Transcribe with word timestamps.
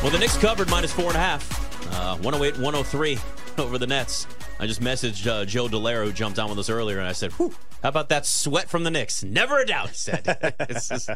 Well, 0.00 0.12
the 0.12 0.18
Knicks 0.18 0.38
covered 0.38 0.70
minus 0.70 0.92
four 0.92 1.06
and 1.06 1.16
a 1.16 1.18
half, 1.18 1.92
uh, 1.92 2.16
108 2.18 2.62
103 2.62 3.18
over 3.58 3.78
the 3.78 3.86
Nets. 3.86 4.28
I 4.60 4.66
just 4.68 4.80
messaged 4.80 5.26
uh, 5.26 5.44
Joe 5.44 5.66
Delero, 5.66 6.04
who 6.04 6.12
jumped 6.12 6.38
on 6.38 6.48
with 6.48 6.58
us 6.60 6.70
earlier, 6.70 6.98
and 6.98 7.08
I 7.08 7.12
said, 7.12 7.32
Whew, 7.32 7.52
how 7.82 7.88
about 7.88 8.08
that 8.10 8.24
sweat 8.24 8.68
from 8.68 8.84
the 8.84 8.92
Knicks? 8.92 9.24
Never 9.24 9.58
a 9.58 9.66
doubt, 9.66 9.88
he 9.88 9.96
said. 9.96 10.24
just, 10.70 11.10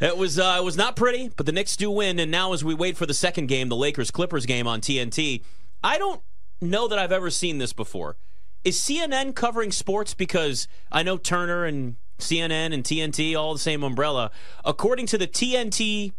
it, 0.00 0.16
was, 0.16 0.38
uh, 0.38 0.56
it 0.60 0.64
was 0.64 0.76
not 0.76 0.94
pretty, 0.94 1.32
but 1.36 1.44
the 1.44 1.50
Knicks 1.52 1.76
do 1.76 1.90
win. 1.90 2.20
And 2.20 2.30
now, 2.30 2.52
as 2.52 2.64
we 2.64 2.72
wait 2.72 2.96
for 2.96 3.04
the 3.04 3.14
second 3.14 3.48
game, 3.48 3.68
the 3.68 3.76
Lakers 3.76 4.12
Clippers 4.12 4.46
game 4.46 4.68
on 4.68 4.80
TNT, 4.80 5.42
I 5.82 5.98
don't 5.98 6.22
know 6.60 6.86
that 6.86 7.00
I've 7.00 7.12
ever 7.12 7.30
seen 7.30 7.58
this 7.58 7.72
before. 7.72 8.16
Is 8.62 8.78
CNN 8.78 9.34
covering 9.34 9.72
sports? 9.72 10.14
Because 10.14 10.68
I 10.90 11.02
know 11.02 11.16
Turner 11.16 11.64
and 11.64 11.96
CNN 12.18 12.72
and 12.72 12.84
TNT, 12.84 13.36
all 13.36 13.52
the 13.52 13.58
same 13.58 13.82
umbrella. 13.82 14.30
According 14.64 15.06
to 15.06 15.18
the 15.18 15.26
TNT, 15.26 16.12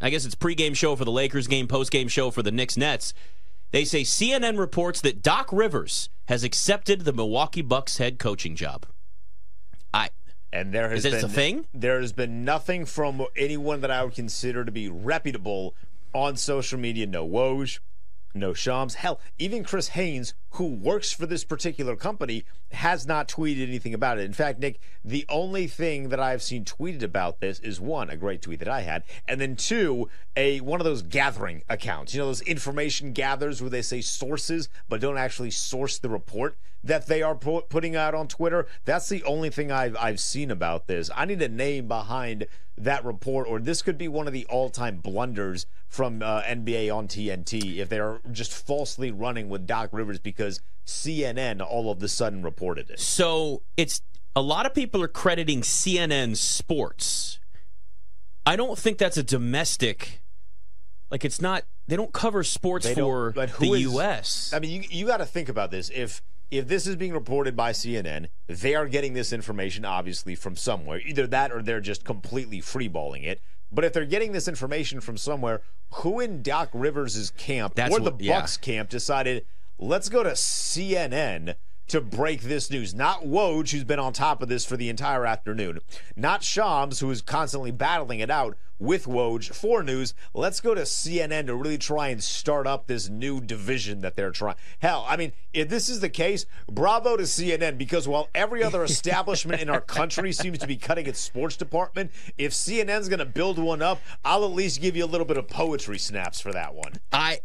I 0.00 0.10
guess 0.10 0.24
it's 0.24 0.34
pregame 0.34 0.76
show 0.76 0.96
for 0.96 1.04
the 1.04 1.10
Lakers 1.10 1.46
game, 1.46 1.66
postgame 1.66 2.10
show 2.10 2.30
for 2.30 2.42
the 2.42 2.52
Knicks 2.52 2.76
Nets. 2.76 3.12
They 3.70 3.84
say 3.84 4.02
CNN 4.02 4.58
reports 4.58 5.00
that 5.02 5.22
Doc 5.22 5.50
Rivers 5.52 6.08
has 6.26 6.44
accepted 6.44 7.02
the 7.02 7.12
Milwaukee 7.12 7.62
Bucks 7.62 7.98
head 7.98 8.18
coaching 8.18 8.54
job. 8.56 8.86
I 9.92 10.10
and 10.52 10.72
there 10.72 10.88
has 10.88 11.04
is 11.04 11.12
this 11.12 11.22
been 11.22 11.30
a 11.30 11.34
thing? 11.34 11.66
There 11.74 12.00
has 12.00 12.12
been 12.12 12.44
nothing 12.44 12.86
from 12.86 13.26
anyone 13.36 13.80
that 13.82 13.90
I 13.90 14.04
would 14.04 14.14
consider 14.14 14.64
to 14.64 14.72
be 14.72 14.88
reputable 14.88 15.74
on 16.14 16.36
social 16.36 16.78
media. 16.78 17.06
No 17.06 17.26
Woj, 17.28 17.80
no 18.34 18.54
Shams. 18.54 18.94
Hell, 18.94 19.20
even 19.38 19.64
Chris 19.64 19.88
Haynes, 19.88 20.32
who 20.52 20.66
works 20.66 21.12
for 21.12 21.26
this 21.26 21.44
particular 21.44 21.96
company, 21.96 22.44
has 22.72 23.06
not 23.06 23.28
tweeted 23.28 23.62
anything 23.62 23.94
about 23.94 24.18
it. 24.18 24.24
In 24.24 24.32
fact, 24.32 24.58
Nick, 24.58 24.80
the 25.04 25.24
only 25.28 25.66
thing 25.66 26.08
that 26.08 26.20
I've 26.20 26.42
seen 26.42 26.64
tweeted 26.64 27.02
about 27.02 27.40
this 27.40 27.60
is 27.60 27.80
one, 27.80 28.10
a 28.10 28.16
great 28.16 28.42
tweet 28.42 28.58
that 28.60 28.68
I 28.68 28.82
had, 28.82 29.04
and 29.26 29.40
then 29.40 29.56
two, 29.56 30.08
a 30.36 30.60
one 30.60 30.80
of 30.80 30.84
those 30.84 31.02
gathering 31.02 31.62
accounts. 31.68 32.14
You 32.14 32.20
know, 32.20 32.26
those 32.26 32.42
information 32.42 33.12
gathers 33.12 33.60
where 33.60 33.70
they 33.70 33.82
say 33.82 34.00
sources 34.00 34.68
but 34.88 35.00
don't 35.00 35.18
actually 35.18 35.50
source 35.50 35.98
the 35.98 36.08
report 36.08 36.56
that 36.84 37.06
they 37.06 37.22
are 37.22 37.34
putting 37.34 37.96
out 37.96 38.14
on 38.14 38.28
Twitter. 38.28 38.66
That's 38.84 39.08
the 39.08 39.24
only 39.24 39.50
thing 39.50 39.72
I've 39.72 39.96
I've 39.96 40.20
seen 40.20 40.50
about 40.50 40.86
this. 40.86 41.10
I 41.14 41.24
need 41.24 41.42
a 41.42 41.48
name 41.48 41.88
behind 41.88 42.46
that 42.76 43.04
report, 43.04 43.48
or 43.48 43.58
this 43.58 43.82
could 43.82 43.98
be 43.98 44.08
one 44.08 44.26
of 44.26 44.32
the 44.32 44.46
all-time 44.46 44.98
blunders 44.98 45.66
from 45.88 46.22
uh, 46.22 46.42
NBA 46.42 46.94
on 46.94 47.08
TNT 47.08 47.78
if 47.78 47.88
they're 47.88 48.20
just 48.30 48.52
falsely 48.52 49.10
running 49.10 49.48
with 49.48 49.66
Doc 49.66 49.88
Rivers 49.92 50.18
because 50.18 50.37
CNN 50.86 51.60
all 51.60 51.90
of 51.90 52.02
a 52.02 52.08
sudden 52.08 52.42
reported 52.42 52.90
it. 52.90 53.00
So 53.00 53.62
it's 53.76 54.00
a 54.34 54.42
lot 54.42 54.66
of 54.66 54.74
people 54.74 55.02
are 55.02 55.08
crediting 55.08 55.62
CNN 55.62 56.36
Sports. 56.36 57.38
I 58.46 58.56
don't 58.56 58.78
think 58.78 58.96
that's 58.98 59.16
a 59.18 59.22
domestic. 59.22 60.22
Like 61.10 61.24
it's 61.24 61.40
not. 61.40 61.64
They 61.86 61.96
don't 61.96 62.12
cover 62.12 62.42
sports 62.44 62.86
they 62.86 62.94
for 62.94 63.32
the 63.32 63.72
is, 63.72 63.80
U.S. 63.82 64.52
I 64.54 64.58
mean, 64.58 64.70
you 64.70 64.88
you 64.90 65.06
got 65.06 65.18
to 65.18 65.26
think 65.26 65.48
about 65.48 65.70
this. 65.70 65.90
If 65.94 66.22
if 66.50 66.66
this 66.68 66.86
is 66.86 66.96
being 66.96 67.12
reported 67.12 67.56
by 67.56 67.72
CNN, 67.72 68.28
they 68.46 68.74
are 68.74 68.86
getting 68.86 69.12
this 69.12 69.32
information 69.32 69.84
obviously 69.84 70.34
from 70.34 70.56
somewhere. 70.56 71.00
Either 71.00 71.26
that 71.26 71.52
or 71.52 71.62
they're 71.62 71.80
just 71.80 72.04
completely 72.04 72.60
freeballing 72.60 73.24
it. 73.24 73.40
But 73.70 73.84
if 73.84 73.92
they're 73.92 74.06
getting 74.06 74.32
this 74.32 74.48
information 74.48 75.00
from 75.00 75.18
somewhere, 75.18 75.60
who 75.90 76.20
in 76.20 76.42
Doc 76.42 76.70
Rivers' 76.72 77.30
camp 77.36 77.74
That's 77.74 77.94
or 77.94 77.98
the 77.98 78.10
what, 78.10 78.26
Bucks 78.26 78.58
yeah. 78.60 78.64
camp 78.64 78.88
decided, 78.88 79.44
let's 79.78 80.08
go 80.08 80.22
to 80.22 80.30
CNN 80.30 81.54
to 81.88 82.00
break 82.00 82.42
this 82.42 82.70
news. 82.70 82.94
Not 82.94 83.24
Woj, 83.24 83.70
who's 83.70 83.84
been 83.84 83.98
on 83.98 84.12
top 84.12 84.42
of 84.42 84.48
this 84.48 84.64
for 84.64 84.76
the 84.76 84.88
entire 84.88 85.24
afternoon. 85.24 85.80
Not 86.16 86.42
Shams, 86.42 87.00
who 87.00 87.10
is 87.10 87.22
constantly 87.22 87.70
battling 87.70 88.20
it 88.20 88.30
out 88.30 88.56
with 88.78 89.06
Woj 89.06 89.52
for 89.54 89.82
news. 89.82 90.14
Let's 90.34 90.60
go 90.60 90.74
to 90.74 90.82
CNN 90.82 91.46
to 91.46 91.54
really 91.54 91.78
try 91.78 92.08
and 92.08 92.22
start 92.22 92.66
up 92.66 92.86
this 92.86 93.08
new 93.08 93.40
division 93.40 94.02
that 94.02 94.16
they're 94.16 94.30
trying. 94.30 94.56
Hell, 94.78 95.04
I 95.08 95.16
mean, 95.16 95.32
if 95.52 95.68
this 95.68 95.88
is 95.88 96.00
the 96.00 96.08
case, 96.08 96.46
bravo 96.70 97.16
to 97.16 97.24
CNN 97.24 97.78
because 97.78 98.06
while 98.06 98.28
every 98.34 98.62
other 98.62 98.84
establishment 98.84 99.60
in 99.60 99.70
our 99.70 99.80
country 99.80 100.32
seems 100.32 100.58
to 100.58 100.66
be 100.66 100.76
cutting 100.76 101.06
its 101.06 101.18
sports 101.18 101.56
department, 101.56 102.10
if 102.36 102.52
CNN's 102.52 103.08
going 103.08 103.18
to 103.18 103.26
build 103.26 103.58
one 103.58 103.82
up, 103.82 104.00
I'll 104.24 104.44
at 104.44 104.52
least 104.52 104.80
give 104.80 104.96
you 104.96 105.04
a 105.04 105.06
little 105.06 105.26
bit 105.26 105.38
of 105.38 105.48
poetry 105.48 105.98
snaps 105.98 106.40
for 106.40 106.52
that 106.52 106.74
one. 106.74 106.92
I. 107.12 107.40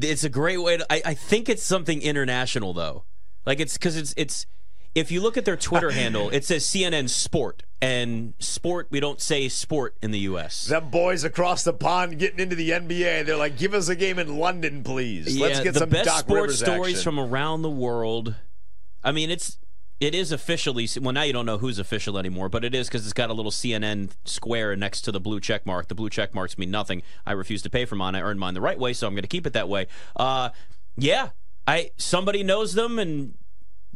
It's 0.00 0.24
a 0.24 0.28
great 0.28 0.58
way 0.58 0.76
to. 0.76 0.92
I, 0.92 1.02
I 1.10 1.14
think 1.14 1.48
it's 1.48 1.62
something 1.62 2.00
international 2.02 2.72
though. 2.72 3.04
Like 3.46 3.60
it's 3.60 3.74
because 3.74 3.96
it's 3.96 4.14
it's 4.16 4.46
if 4.94 5.10
you 5.10 5.20
look 5.20 5.36
at 5.36 5.44
their 5.44 5.56
Twitter 5.56 5.90
handle, 5.90 6.30
it 6.30 6.44
says 6.44 6.64
CNN 6.64 7.08
Sport. 7.08 7.62
And 7.80 8.34
sport, 8.40 8.88
we 8.90 8.98
don't 8.98 9.20
say 9.20 9.48
sport 9.48 9.96
in 10.02 10.10
the 10.10 10.18
U.S. 10.20 10.66
Them 10.66 10.90
boys 10.90 11.22
across 11.22 11.62
the 11.62 11.72
pond 11.72 12.18
getting 12.18 12.40
into 12.40 12.56
the 12.56 12.70
NBA, 12.70 13.24
they're 13.24 13.36
like, 13.36 13.56
give 13.56 13.72
us 13.72 13.88
a 13.88 13.94
game 13.94 14.18
in 14.18 14.36
London, 14.36 14.82
please. 14.82 15.36
Yeah, 15.36 15.46
Let's 15.46 15.60
get 15.60 15.74
the 15.74 15.80
some 15.80 15.88
best 15.90 16.06
Doc 16.06 16.18
sports 16.20 16.40
Rivers 16.40 16.58
stories 16.58 16.94
action. 16.96 17.04
from 17.04 17.20
around 17.20 17.62
the 17.62 17.70
world. 17.70 18.34
I 19.04 19.12
mean, 19.12 19.30
it's 19.30 19.58
it 20.00 20.14
is 20.14 20.30
officially 20.30 20.88
well 21.00 21.12
now 21.12 21.22
you 21.22 21.32
don't 21.32 21.46
know 21.46 21.58
who's 21.58 21.78
official 21.78 22.18
anymore, 22.18 22.48
but 22.48 22.64
it 22.64 22.74
is 22.74 22.88
because 22.88 23.04
it's 23.04 23.12
got 23.12 23.30
a 23.30 23.32
little 23.32 23.50
CNN 23.50 24.10
square 24.24 24.76
next 24.76 25.02
to 25.02 25.12
the 25.12 25.20
blue 25.20 25.40
check 25.40 25.66
mark. 25.66 25.88
The 25.88 25.94
blue 25.94 26.10
check 26.10 26.34
marks 26.34 26.56
mean 26.56 26.70
nothing. 26.70 27.02
I 27.26 27.32
refuse 27.32 27.62
to 27.62 27.70
pay 27.70 27.84
for 27.84 27.96
mine. 27.96 28.14
I 28.14 28.20
earned 28.20 28.40
mine 28.40 28.54
the 28.54 28.60
right 28.60 28.78
way, 28.78 28.92
so 28.92 29.06
I'm 29.06 29.14
going 29.14 29.22
to 29.22 29.28
keep 29.28 29.46
it 29.46 29.52
that 29.54 29.68
way. 29.68 29.86
Uh, 30.16 30.50
yeah, 30.96 31.30
I 31.66 31.90
somebody 31.96 32.42
knows 32.42 32.74
them 32.74 32.98
and 32.98 33.34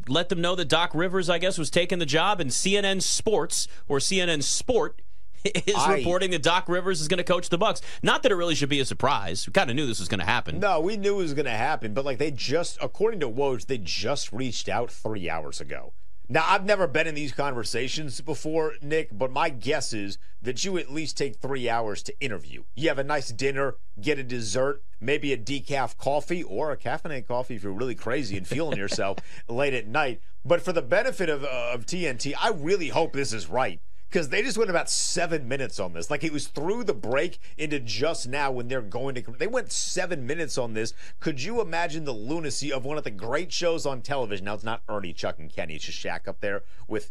let 0.09 0.29
them 0.29 0.41
know 0.41 0.55
that 0.57 0.69
Doc 0.69 0.91
Rivers, 0.95 1.31
I 1.31 1.39
guess, 1.39 1.59
was 1.59 1.71
taking 1.71 1.99
the 1.99 2.07
job, 2.07 2.41
and 2.41 2.51
CNN 2.51 3.03
Sports 3.03 3.69
or 3.89 3.99
CNN 3.99 4.43
Sport 4.43 5.01
is 5.67 5.75
I, 5.77 5.97
reporting 5.97 6.31
that 6.33 6.43
Doc 6.43 6.69
Rivers 6.69 7.01
is 7.01 7.09
going 7.09 7.19
to 7.19 7.25
coach 7.25 7.49
the 7.49 7.59
Bucks. 7.59 7.81
Not 8.03 8.23
that 8.23 8.33
it 8.33 8.37
really 8.37 8.55
should 8.55 8.69
be 8.69 8.81
a 8.81 8.85
surprise. 8.85 9.47
We 9.47 9.53
kind 9.53 9.71
of 9.71 9.77
knew 9.77 9.87
this 9.87 9.99
was 9.99 10.09
going 10.09 10.21
to 10.21 10.27
happen. 10.27 10.61
No, 10.61 10.81
we 10.81 10.97
knew 10.97 11.15
it 11.15 11.23
was 11.23 11.35
going 11.35 11.47
to 11.47 11.51
happen, 11.51 11.95
but 11.95 12.05
like 12.05 12.19
they 12.19 12.31
just, 12.31 12.79
according 12.81 13.21
to 13.21 13.29
Woj, 13.29 13.67
they 13.67 13.79
just 13.79 14.33
reached 14.33 14.69
out 14.69 14.91
three 14.91 15.29
hours 15.29 15.61
ago. 15.61 15.93
Now, 16.29 16.45
I've 16.47 16.65
never 16.65 16.87
been 16.87 17.07
in 17.07 17.15
these 17.15 17.33
conversations 17.33 18.21
before, 18.23 18.75
Nick, 18.81 19.11
but 19.13 19.31
my 19.31 19.51
guess 19.51 19.93
is 19.93 20.17
that 20.41 20.65
you 20.65 20.79
at 20.79 20.91
least 20.91 21.19
take 21.19 21.37
three 21.37 21.69
hours 21.69 22.03
to 22.05 22.21
interview. 22.21 22.63
You 22.75 22.89
have 22.89 22.99
a 22.99 23.05
nice 23.05 23.29
dinner, 23.29 23.77
get 24.01 24.19
a 24.19 24.23
dessert, 24.23 24.83
maybe 24.99 25.33
a 25.33 25.37
decaf 25.37 25.99
coffee 25.99 26.43
or 26.43 26.71
a 26.71 26.77
caffeinated 26.77 27.27
coffee 27.27 27.57
if 27.57 27.63
you're 27.63 27.73
really 27.73 27.95
crazy 27.95 28.37
and 28.39 28.47
feeling 28.47 28.79
yourself 28.79 29.19
late 29.49 29.75
at 29.75 29.89
night. 29.89 30.23
But 30.45 30.63
for 30.63 30.73
the 30.73 30.81
benefit 30.81 31.29
of, 31.29 31.45
uh, 31.45 31.73
of 31.75 31.85
TNT, 31.85 32.33
I 32.41 32.51
really 32.51 32.89
hope 32.89 33.13
this 33.13 33.33
is 33.33 33.51
right 33.51 33.81
because 34.13 34.29
they 34.29 34.43
just 34.43 34.59
went 34.59 34.69
about 34.69 34.91
seven 34.91 35.49
minutes 35.49 35.81
on 35.81 35.95
this. 35.95 36.11
Like 36.11 36.23
it 36.23 36.33
was 36.33 36.47
through 36.47 36.85
the 36.85 36.93
break 36.93 37.39
into 37.57 37.81
just 37.81 38.29
now 38.29 38.51
when 38.51 38.69
they're 38.69 38.83
going 38.83 39.15
to. 39.15 39.23
They 39.23 39.47
went 39.47 39.73
seven 39.73 40.27
minutes 40.27 40.59
on 40.59 40.75
this. 40.75 40.93
Could 41.19 41.43
you 41.43 41.63
imagine 41.63 42.05
the 42.05 42.13
lunacy 42.13 42.71
of 42.71 42.85
one 42.85 42.99
of 42.99 43.05
the 43.05 43.11
great 43.11 43.53
shows 43.53 43.87
on 43.87 44.03
television? 44.03 44.45
Now 44.45 44.55
it's 44.55 44.65
not 44.65 44.83
Ernie, 44.87 45.15
Chuck, 45.15 45.39
and 45.39 45.51
Kenny. 45.51 45.77
It's 45.77 45.87
just 45.87 45.99
Shaq 45.99 46.29
up 46.29 46.41
there 46.41 46.63
with, 46.87 47.11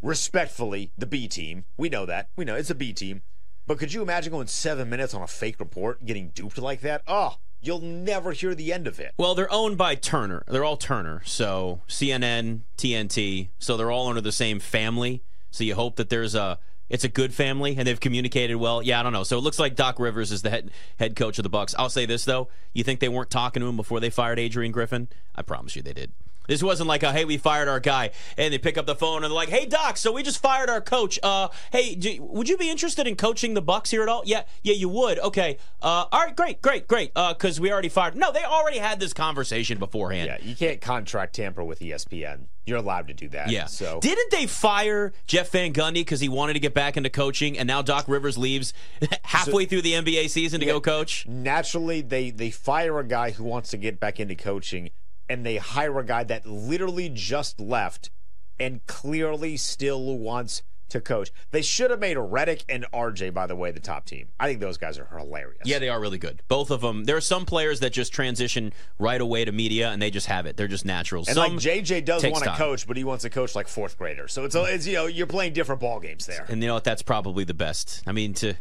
respectfully, 0.00 0.92
the 0.96 1.04
B 1.04 1.28
team. 1.28 1.66
We 1.76 1.90
know 1.90 2.06
that. 2.06 2.30
We 2.36 2.46
know 2.46 2.56
it's 2.56 2.70
a 2.70 2.74
B 2.74 2.94
team. 2.94 3.20
But 3.66 3.78
could 3.78 3.92
you 3.92 4.00
imagine 4.00 4.32
going 4.32 4.46
seven 4.46 4.88
minutes 4.88 5.12
on 5.12 5.20
a 5.20 5.26
fake 5.26 5.60
report, 5.60 6.06
getting 6.06 6.30
duped 6.30 6.56
like 6.56 6.80
that? 6.80 7.02
Oh, 7.06 7.36
you'll 7.60 7.82
never 7.82 8.32
hear 8.32 8.54
the 8.54 8.72
end 8.72 8.86
of 8.86 8.98
it. 8.98 9.12
Well, 9.18 9.34
they're 9.34 9.52
owned 9.52 9.76
by 9.76 9.94
Turner. 9.94 10.42
They're 10.48 10.64
all 10.64 10.78
Turner. 10.78 11.20
So 11.26 11.82
CNN, 11.86 12.60
TNT. 12.78 13.50
So 13.58 13.76
they're 13.76 13.90
all 13.90 14.08
under 14.08 14.22
the 14.22 14.32
same 14.32 14.58
family. 14.58 15.22
So 15.50 15.64
you 15.64 15.74
hope 15.74 15.96
that 15.96 16.08
there's 16.08 16.34
a 16.34 16.58
it's 16.88 17.04
a 17.04 17.08
good 17.08 17.32
family 17.32 17.76
and 17.76 17.86
they've 17.86 18.00
communicated 18.00 18.56
well. 18.56 18.82
Yeah, 18.82 18.98
I 19.00 19.02
don't 19.02 19.12
know. 19.12 19.22
So 19.22 19.38
it 19.38 19.42
looks 19.42 19.58
like 19.58 19.76
Doc 19.76 19.98
Rivers 20.00 20.32
is 20.32 20.42
the 20.42 20.50
head 20.50 20.70
head 20.98 21.16
coach 21.16 21.38
of 21.38 21.44
the 21.44 21.48
Bucks. 21.48 21.74
I'll 21.78 21.88
say 21.88 22.06
this 22.06 22.24
though: 22.24 22.48
you 22.72 22.84
think 22.84 23.00
they 23.00 23.08
weren't 23.08 23.30
talking 23.30 23.60
to 23.60 23.68
him 23.68 23.76
before 23.76 24.00
they 24.00 24.10
fired 24.10 24.38
Adrian 24.38 24.72
Griffin? 24.72 25.08
I 25.34 25.42
promise 25.42 25.76
you 25.76 25.82
they 25.82 25.92
did. 25.92 26.12
This 26.50 26.64
wasn't 26.64 26.88
like 26.88 27.04
a 27.04 27.12
hey, 27.12 27.24
we 27.24 27.36
fired 27.36 27.68
our 27.68 27.78
guy, 27.78 28.10
and 28.36 28.52
they 28.52 28.58
pick 28.58 28.76
up 28.76 28.84
the 28.84 28.96
phone 28.96 29.18
and 29.18 29.26
they're 29.26 29.30
like, 29.30 29.50
hey 29.50 29.66
Doc, 29.66 29.96
so 29.96 30.10
we 30.10 30.24
just 30.24 30.42
fired 30.42 30.68
our 30.68 30.80
coach. 30.80 31.16
Uh, 31.22 31.46
hey, 31.70 31.94
do, 31.94 32.20
would 32.20 32.48
you 32.48 32.56
be 32.56 32.68
interested 32.68 33.06
in 33.06 33.14
coaching 33.14 33.54
the 33.54 33.62
Bucks 33.62 33.92
here 33.92 34.02
at 34.02 34.08
all? 34.08 34.22
Yeah, 34.26 34.42
yeah, 34.64 34.74
you 34.74 34.88
would. 34.88 35.20
Okay, 35.20 35.58
uh, 35.80 36.06
all 36.10 36.24
right, 36.24 36.34
great, 36.34 36.60
great, 36.60 36.88
great. 36.88 37.14
Because 37.14 37.60
uh, 37.60 37.62
we 37.62 37.70
already 37.70 37.88
fired. 37.88 38.16
No, 38.16 38.32
they 38.32 38.42
already 38.42 38.78
had 38.78 38.98
this 38.98 39.12
conversation 39.12 39.78
beforehand. 39.78 40.26
Yeah, 40.26 40.38
you 40.42 40.56
can't 40.56 40.80
contract 40.80 41.36
tamper 41.36 41.62
with 41.62 41.78
ESPN. 41.78 42.46
You're 42.66 42.78
allowed 42.78 43.06
to 43.08 43.14
do 43.14 43.28
that. 43.28 43.50
Yeah. 43.50 43.66
So 43.66 44.00
didn't 44.00 44.32
they 44.32 44.46
fire 44.46 45.12
Jeff 45.28 45.50
Van 45.50 45.72
Gundy 45.72 45.94
because 45.94 46.20
he 46.20 46.28
wanted 46.28 46.54
to 46.54 46.60
get 46.60 46.74
back 46.74 46.96
into 46.96 47.10
coaching, 47.10 47.58
and 47.58 47.68
now 47.68 47.80
Doc 47.80 48.06
Rivers 48.08 48.36
leaves 48.36 48.72
halfway 49.22 49.64
so, 49.64 49.70
through 49.70 49.82
the 49.82 49.92
NBA 49.92 50.30
season 50.30 50.58
to 50.60 50.66
yeah, 50.66 50.72
go 50.72 50.80
coach? 50.80 51.28
Naturally, 51.28 52.00
they 52.00 52.30
they 52.30 52.50
fire 52.50 52.98
a 52.98 53.04
guy 53.04 53.30
who 53.30 53.44
wants 53.44 53.70
to 53.70 53.76
get 53.76 54.00
back 54.00 54.18
into 54.18 54.34
coaching 54.34 54.90
and 55.30 55.46
they 55.46 55.56
hire 55.56 55.96
a 56.00 56.04
guy 56.04 56.24
that 56.24 56.44
literally 56.44 57.08
just 57.08 57.60
left 57.60 58.10
and 58.58 58.84
clearly 58.86 59.56
still 59.56 60.18
wants 60.18 60.62
to 60.88 61.00
coach. 61.00 61.30
They 61.52 61.62
should 61.62 61.92
have 61.92 62.00
made 62.00 62.16
Redick 62.16 62.64
and 62.68 62.84
RJ, 62.92 63.32
by 63.32 63.46
the 63.46 63.54
way, 63.54 63.70
the 63.70 63.78
top 63.78 64.04
team. 64.04 64.30
I 64.40 64.48
think 64.48 64.58
those 64.58 64.76
guys 64.76 64.98
are 64.98 65.06
hilarious. 65.06 65.62
Yeah, 65.64 65.78
they 65.78 65.88
are 65.88 66.00
really 66.00 66.18
good. 66.18 66.42
Both 66.48 66.72
of 66.72 66.80
them. 66.80 67.04
There 67.04 67.16
are 67.16 67.20
some 67.20 67.46
players 67.46 67.78
that 67.78 67.92
just 67.92 68.12
transition 68.12 68.72
right 68.98 69.20
away 69.20 69.44
to 69.44 69.52
media, 69.52 69.90
and 69.90 70.02
they 70.02 70.10
just 70.10 70.26
have 70.26 70.46
it. 70.46 70.56
They're 70.56 70.66
just 70.66 70.84
naturals. 70.84 71.28
And 71.28 71.36
some 71.36 71.52
like 71.54 71.62
JJ 71.62 72.04
does 72.04 72.24
want 72.24 72.42
to 72.42 72.56
coach, 72.56 72.88
but 72.88 72.96
he 72.96 73.04
wants 73.04 73.22
to 73.22 73.30
coach 73.30 73.54
like 73.54 73.68
fourth 73.68 73.96
grader. 73.96 74.26
So 74.26 74.44
it's, 74.44 74.56
it's 74.56 74.86
you 74.88 74.94
know 74.94 75.06
you're 75.06 75.28
playing 75.28 75.52
different 75.52 75.80
ball 75.80 76.00
games 76.00 76.26
there. 76.26 76.44
And 76.48 76.60
you 76.60 76.66
know 76.66 76.74
what? 76.74 76.84
That's 76.84 77.02
probably 77.02 77.44
the 77.44 77.54
best. 77.54 78.02
I 78.04 78.10
mean 78.10 78.34
to 78.34 78.54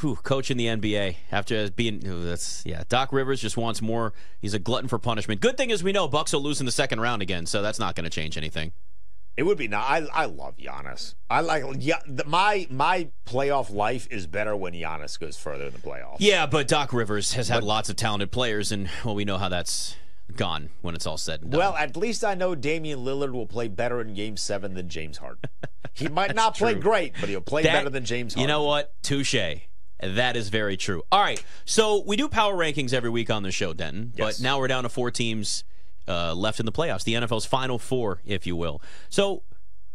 whew, 0.00 0.16
coach 0.16 0.50
in 0.50 0.56
the 0.56 0.66
NBA 0.66 1.16
after 1.30 1.70
being 1.70 2.02
oh, 2.08 2.22
that's 2.24 2.64
yeah. 2.64 2.84
Doc 2.88 3.12
Rivers 3.12 3.40
just 3.40 3.56
wants 3.56 3.82
more. 3.82 4.12
He's 4.40 4.54
a 4.54 4.58
glutton 4.58 4.88
for 4.88 4.98
punishment. 4.98 5.40
Good 5.40 5.56
thing 5.56 5.70
is 5.70 5.82
we 5.82 5.92
know 5.92 6.08
Bucks 6.08 6.32
will 6.32 6.42
lose 6.42 6.60
in 6.60 6.66
the 6.66 6.72
second 6.72 7.00
round 7.00 7.22
again, 7.22 7.46
so 7.46 7.62
that's 7.62 7.78
not 7.78 7.94
going 7.94 8.04
to 8.04 8.10
change 8.10 8.36
anything. 8.36 8.72
It 9.36 9.46
would 9.46 9.56
be. 9.56 9.72
I 9.72 10.04
I 10.12 10.24
love 10.24 10.56
Giannis. 10.56 11.14
I 11.30 11.42
like 11.42 11.62
yeah. 11.78 12.00
The, 12.06 12.24
my 12.24 12.66
my 12.70 13.08
playoff 13.24 13.72
life 13.72 14.08
is 14.10 14.26
better 14.26 14.56
when 14.56 14.72
Giannis 14.72 15.18
goes 15.18 15.36
further 15.36 15.66
in 15.66 15.72
the 15.72 15.78
playoffs. 15.78 16.16
Yeah, 16.18 16.46
but 16.46 16.66
Doc 16.66 16.92
Rivers 16.92 17.34
has 17.34 17.48
had 17.48 17.60
but, 17.60 17.64
lots 17.64 17.88
of 17.88 17.94
talented 17.94 18.32
players, 18.32 18.72
and 18.72 18.90
well, 19.04 19.14
we 19.14 19.24
know 19.24 19.38
how 19.38 19.48
that's 19.48 19.94
gone 20.34 20.70
when 20.82 20.96
it's 20.96 21.06
all 21.06 21.16
said 21.16 21.42
and 21.42 21.52
done. 21.52 21.58
Well, 21.60 21.76
at 21.76 21.96
least 21.96 22.24
I 22.24 22.34
know 22.34 22.56
Damian 22.56 22.98
Lillard 22.98 23.30
will 23.30 23.46
play 23.46 23.68
better 23.68 24.00
in 24.00 24.12
Game 24.12 24.36
Seven 24.36 24.74
than 24.74 24.88
James 24.88 25.18
Harden. 25.18 25.42
he 25.94 26.08
might 26.08 26.34
not 26.34 26.56
play 26.56 26.74
great, 26.74 27.14
but 27.20 27.28
he'll 27.28 27.40
play 27.40 27.62
that, 27.62 27.72
better 27.72 27.90
than 27.90 28.04
James 28.04 28.34
Harden. 28.34 28.42
You 28.42 28.48
know 28.48 28.64
what? 28.64 28.92
Touche. 29.04 29.36
That 30.00 30.36
is 30.36 30.48
very 30.48 30.76
true. 30.76 31.02
All 31.10 31.20
right, 31.20 31.42
so 31.64 32.02
we 32.06 32.16
do 32.16 32.28
power 32.28 32.54
rankings 32.54 32.92
every 32.92 33.10
week 33.10 33.30
on 33.30 33.42
the 33.42 33.50
show, 33.50 33.72
Denton. 33.72 34.12
Yes. 34.16 34.38
But 34.38 34.42
now 34.42 34.58
we're 34.58 34.68
down 34.68 34.84
to 34.84 34.88
four 34.88 35.10
teams 35.10 35.64
uh, 36.06 36.34
left 36.34 36.60
in 36.60 36.66
the 36.66 36.72
playoffs, 36.72 37.04
the 37.04 37.14
NFL's 37.14 37.44
final 37.44 37.78
four, 37.78 38.20
if 38.24 38.46
you 38.46 38.56
will. 38.56 38.80
So 39.08 39.42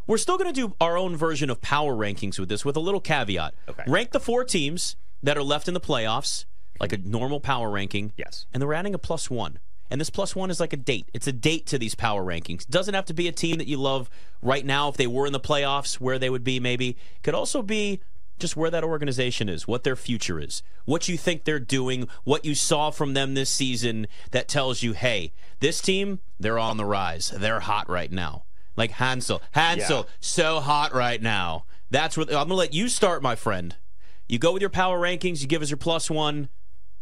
we're 0.06 0.18
still 0.18 0.38
going 0.38 0.54
to 0.54 0.68
do 0.68 0.76
our 0.82 0.98
own 0.98 1.16
version 1.16 1.50
of 1.50 1.62
power 1.62 1.96
rankings 1.96 2.38
with 2.38 2.50
this, 2.50 2.66
with 2.66 2.76
a 2.76 2.80
little 2.80 3.00
caveat. 3.00 3.54
Okay. 3.70 3.84
Rank 3.88 4.12
the 4.12 4.20
four 4.20 4.44
teams 4.44 4.96
that 5.22 5.38
are 5.38 5.44
left 5.44 5.68
in 5.68 5.74
the 5.74 5.80
playoffs, 5.80 6.46
like 6.80 6.92
a 6.92 6.98
normal 6.98 7.40
power 7.40 7.70
ranking. 7.70 8.12
Yes. 8.18 8.46
And 8.54 8.62
then 8.62 8.68
we're 8.68 8.74
adding 8.74 8.94
a 8.94 9.00
plus 9.00 9.30
one. 9.30 9.60
And 9.90 10.02
this 10.02 10.10
plus 10.10 10.36
one 10.36 10.50
is 10.50 10.60
like 10.60 10.74
a 10.74 10.78
date. 10.78 11.08
It's 11.14 11.28
a 11.28 11.32
date 11.32 11.68
to 11.68 11.78
these 11.78 11.94
power 11.94 12.24
rankings. 12.24 12.64
It 12.64 12.72
doesn't 12.72 12.94
have 12.94 13.06
to 13.06 13.14
be 13.14 13.28
a 13.28 13.32
team 13.32 13.58
that 13.58 13.68
you 13.68 13.78
love 13.78 14.10
right 14.42 14.66
now 14.66 14.90
if 14.90 14.98
they 14.98 15.08
were 15.08 15.28
in 15.28 15.34
the 15.34 15.40
playoffs, 15.40 15.96
where 15.96 16.18
they 16.18 16.30
would 16.30 16.44
be 16.44 16.60
maybe. 16.60 16.90
It 16.90 17.24
could 17.24 17.36
also 17.36 17.62
be 17.62 18.00
just 18.40 18.58
where 18.58 18.70
that 18.70 18.84
organization 18.84 19.50
is, 19.50 19.68
what 19.68 19.84
their 19.84 19.96
future 19.96 20.40
is, 20.40 20.64
what 20.86 21.08
you 21.08 21.18
think 21.18 21.44
they're 21.44 21.60
doing, 21.60 22.08
what 22.24 22.46
you 22.46 22.56
saw 22.56 22.92
from 22.92 23.14
them 23.14 23.34
this 23.34 23.50
season 23.50 24.08
that 24.32 24.48
tells 24.48 24.84
you, 24.84 24.94
hey, 24.94 25.32
this 25.60 25.82
team, 25.82 26.20
they're 26.40 26.60
on 26.60 26.78
the 26.78 26.86
rise. 26.86 27.30
They're 27.30 27.62
hot 27.62 27.90
right 27.90 28.12
now. 28.12 28.44
Like 28.76 28.92
Hansel. 28.92 29.42
Hansel, 29.52 29.98
yeah. 29.98 30.14
so 30.20 30.60
hot 30.60 30.94
right 30.94 31.22
now. 31.22 31.66
That's 31.90 32.18
what 32.18 32.30
I'm 32.30 32.34
going 32.34 32.50
to 32.50 32.56
let 32.56 32.74
you 32.74 32.90
start, 32.90 33.22
my 33.22 33.36
friend. 33.36 33.76
You 34.28 34.40
go 34.40 34.54
with 34.54 34.62
your 34.62 34.70
power 34.70 35.00
rankings, 35.00 35.42
you 35.42 35.48
give 35.48 35.62
us 35.62 35.70
your 35.70 35.78
plus 35.78 36.10
one. 36.10 36.50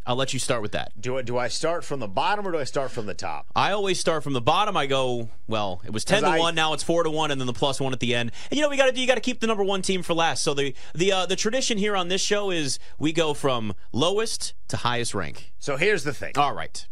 I'll 0.06 0.16
let 0.16 0.34
you 0.34 0.40
start 0.40 0.62
with 0.62 0.72
that. 0.72 1.00
Do 1.00 1.18
I, 1.18 1.22
do 1.22 1.38
I 1.38 1.48
start 1.48 1.86
from 1.86 2.00
the 2.00 2.08
bottom 2.08 2.48
or 2.48 2.52
do 2.52 2.58
I 2.58 2.64
start 2.64 2.92
from 2.92 3.06
the 3.06 3.14
top? 3.14 3.48
I 3.56 3.72
always 3.72 4.00
start 4.00 4.24
from 4.24 4.34
the 4.34 4.42
bottom. 4.42 4.76
I 4.76 4.88
go, 4.88 5.30
well, 5.48 5.82
it 5.86 5.92
was 5.92 6.04
10 6.04 6.24
to 6.24 6.30
I, 6.30 6.40
1, 6.40 6.56
now 6.56 6.74
it's 6.74 6.84
4 6.84 7.04
to 7.04 7.12
1 7.12 7.32
and 7.32 7.40
then 7.40 7.46
the 7.46 7.54
plus 7.54 7.80
1 7.80 7.94
at 7.94 8.00
the 8.00 8.16
end. 8.16 8.32
And 8.50 8.58
you 8.58 8.64
know, 8.64 8.70
we 8.70 8.78
got 8.78 8.88
to 8.88 8.92
do 8.92 9.02
you 9.02 9.08
got 9.08 9.16
to 9.16 9.22
keep 9.22 9.40
the 9.40 9.48
number 9.48 9.64
1 9.64 9.82
team 9.84 10.02
for 10.02 10.14
last. 10.14 10.44
So 10.44 10.54
the 10.54 10.74
the 10.96 11.12
uh, 11.12 11.26
the 11.26 11.36
tradition 11.36 11.78
here 11.78 11.96
on 11.96 12.08
this 12.08 12.22
show 12.22 12.50
is 12.50 12.80
we 12.98 13.14
go 13.14 13.34
from 13.34 13.74
lowest 13.92 14.54
to 14.70 14.78
highest 14.78 15.14
rank. 15.14 15.54
So 15.60 15.78
here's 15.78 16.04
the 16.04 16.14
thing. 16.14 16.34
All 16.36 16.54
right. 16.54 16.88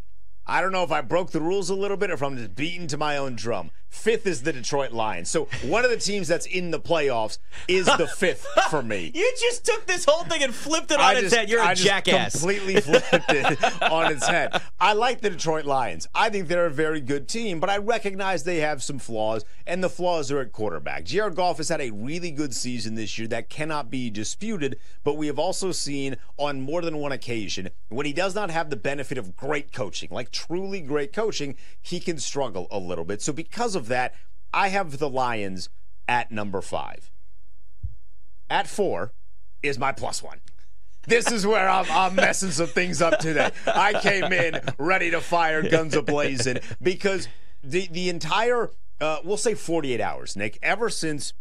I 0.46 0.62
don't 0.62 0.72
know 0.72 0.84
if 0.84 0.92
I 0.92 1.02
broke 1.02 1.30
the 1.30 1.42
rules 1.42 1.70
a 1.70 1.76
little 1.76 1.96
bit 1.98 2.10
or 2.10 2.16
if 2.16 2.24
I'm 2.24 2.36
just 2.36 2.56
beating 2.56 2.88
to 2.88 2.98
my 2.98 3.18
own 3.18 3.36
drum. 3.36 3.70
Fifth 3.90 4.28
is 4.28 4.44
the 4.44 4.54
Detroit 4.54 4.92
Lions. 4.92 5.30
So 5.30 5.48
one 5.64 5.84
of 5.84 5.92
the 5.92 5.98
teams 5.98 6.28
that's 6.28 6.46
in 6.46 6.72
the 6.72 6.80
playoffs 6.80 7.38
is 7.68 7.86
the 7.86 8.08
fifth 8.18 8.46
for 8.70 8.82
me. 8.82 9.12
You 9.14 9.34
just 9.40 9.66
took 9.66 9.86
this 9.88 10.06
whole 10.06 10.24
thing 10.24 10.44
and 10.44 10.54
flipped 10.54 10.92
it 10.92 11.00
on 11.00 11.18
its 11.18 11.34
head. 11.34 11.50
You're 11.50 11.62
a 11.62 11.68
I 11.68 11.74
jackass. 11.74 12.34
completely 12.34 12.80
flipped 12.80 13.08
it 13.30 13.82
on 13.92 14.12
its 14.12 14.28
head. 14.28 14.62
I 14.80 14.94
like 14.94 15.22
the 15.22 15.30
Detroit 15.32 15.66
Lions. 15.66 16.08
I 16.14 16.30
think 16.30 16.48
they're 16.48 16.68
a 16.68 16.72
very 16.72 17.02
good 17.02 17.28
team, 17.28 17.60
but 17.60 17.70
I 17.70 17.78
recognize 17.78 18.44
they 18.44 18.58
have 18.58 18.84
some 18.84 19.00
flaws, 19.00 19.44
and 19.66 19.84
the 19.84 19.90
flaws 19.90 20.32
are 20.32 20.40
at 20.40 20.52
quarterback. 20.52 21.04
Jared 21.06 21.36
Goff 21.36 21.58
has 21.58 21.70
had 21.70 21.82
a 21.82 21.92
really 21.92 22.32
good 22.32 22.54
season 22.54 22.96
this 22.96 23.18
year 23.18 23.28
that 23.30 23.50
cannot 23.50 23.90
be 23.90 24.10
disputed, 24.10 24.78
but 25.04 25.18
we 25.18 25.28
have 25.28 25.40
also 25.40 25.72
seen 25.72 26.16
on 26.38 26.62
more 26.62 26.82
than 26.82 26.98
one 26.98 27.12
occasion 27.12 27.70
when 27.90 28.06
he 28.06 28.14
does 28.14 28.36
not 28.36 28.52
have 28.52 28.70
the 28.70 28.76
benefit 28.76 29.18
of 29.18 29.36
great 29.36 29.72
coaching, 29.72 30.10
like 30.12 30.32
truly 30.32 30.80
great 30.80 31.12
coaching, 31.12 31.56
he 31.82 32.00
can 32.00 32.20
struggle 32.20 32.68
a 32.72 32.78
little 32.78 33.04
bit. 33.04 33.22
So 33.22 33.34
because 33.34 33.76
of 33.76 33.79
of 33.80 33.88
that, 33.88 34.14
I 34.54 34.68
have 34.68 35.00
the 35.00 35.10
Lions 35.10 35.70
at 36.08 36.32
number 36.32 36.62
five. 36.62 37.10
At 38.50 38.68
four 38.68 39.14
is 39.64 39.80
my 39.80 39.92
plus 39.92 40.22
one. 40.22 40.42
This 41.08 41.32
is 41.32 41.48
where 41.48 41.68
I'm, 41.68 41.86
I'm 41.90 42.16
messing 42.16 42.52
some 42.52 42.68
things 42.68 43.02
up 43.02 43.20
today. 43.20 43.52
I 43.66 43.94
came 43.94 44.32
in 44.32 44.62
ready 44.78 45.12
to 45.12 45.22
fire 45.22 45.68
guns 45.68 45.96
ablazing 45.96 46.64
because 46.82 47.28
the 47.64 47.88
the 47.88 48.10
entire 48.10 48.70
uh, 49.02 49.18
we'll 49.24 49.38
say 49.38 49.56
48 49.56 50.02
hours, 50.02 50.36
Nick. 50.36 50.60
Ever 50.62 50.90
since 50.90 51.34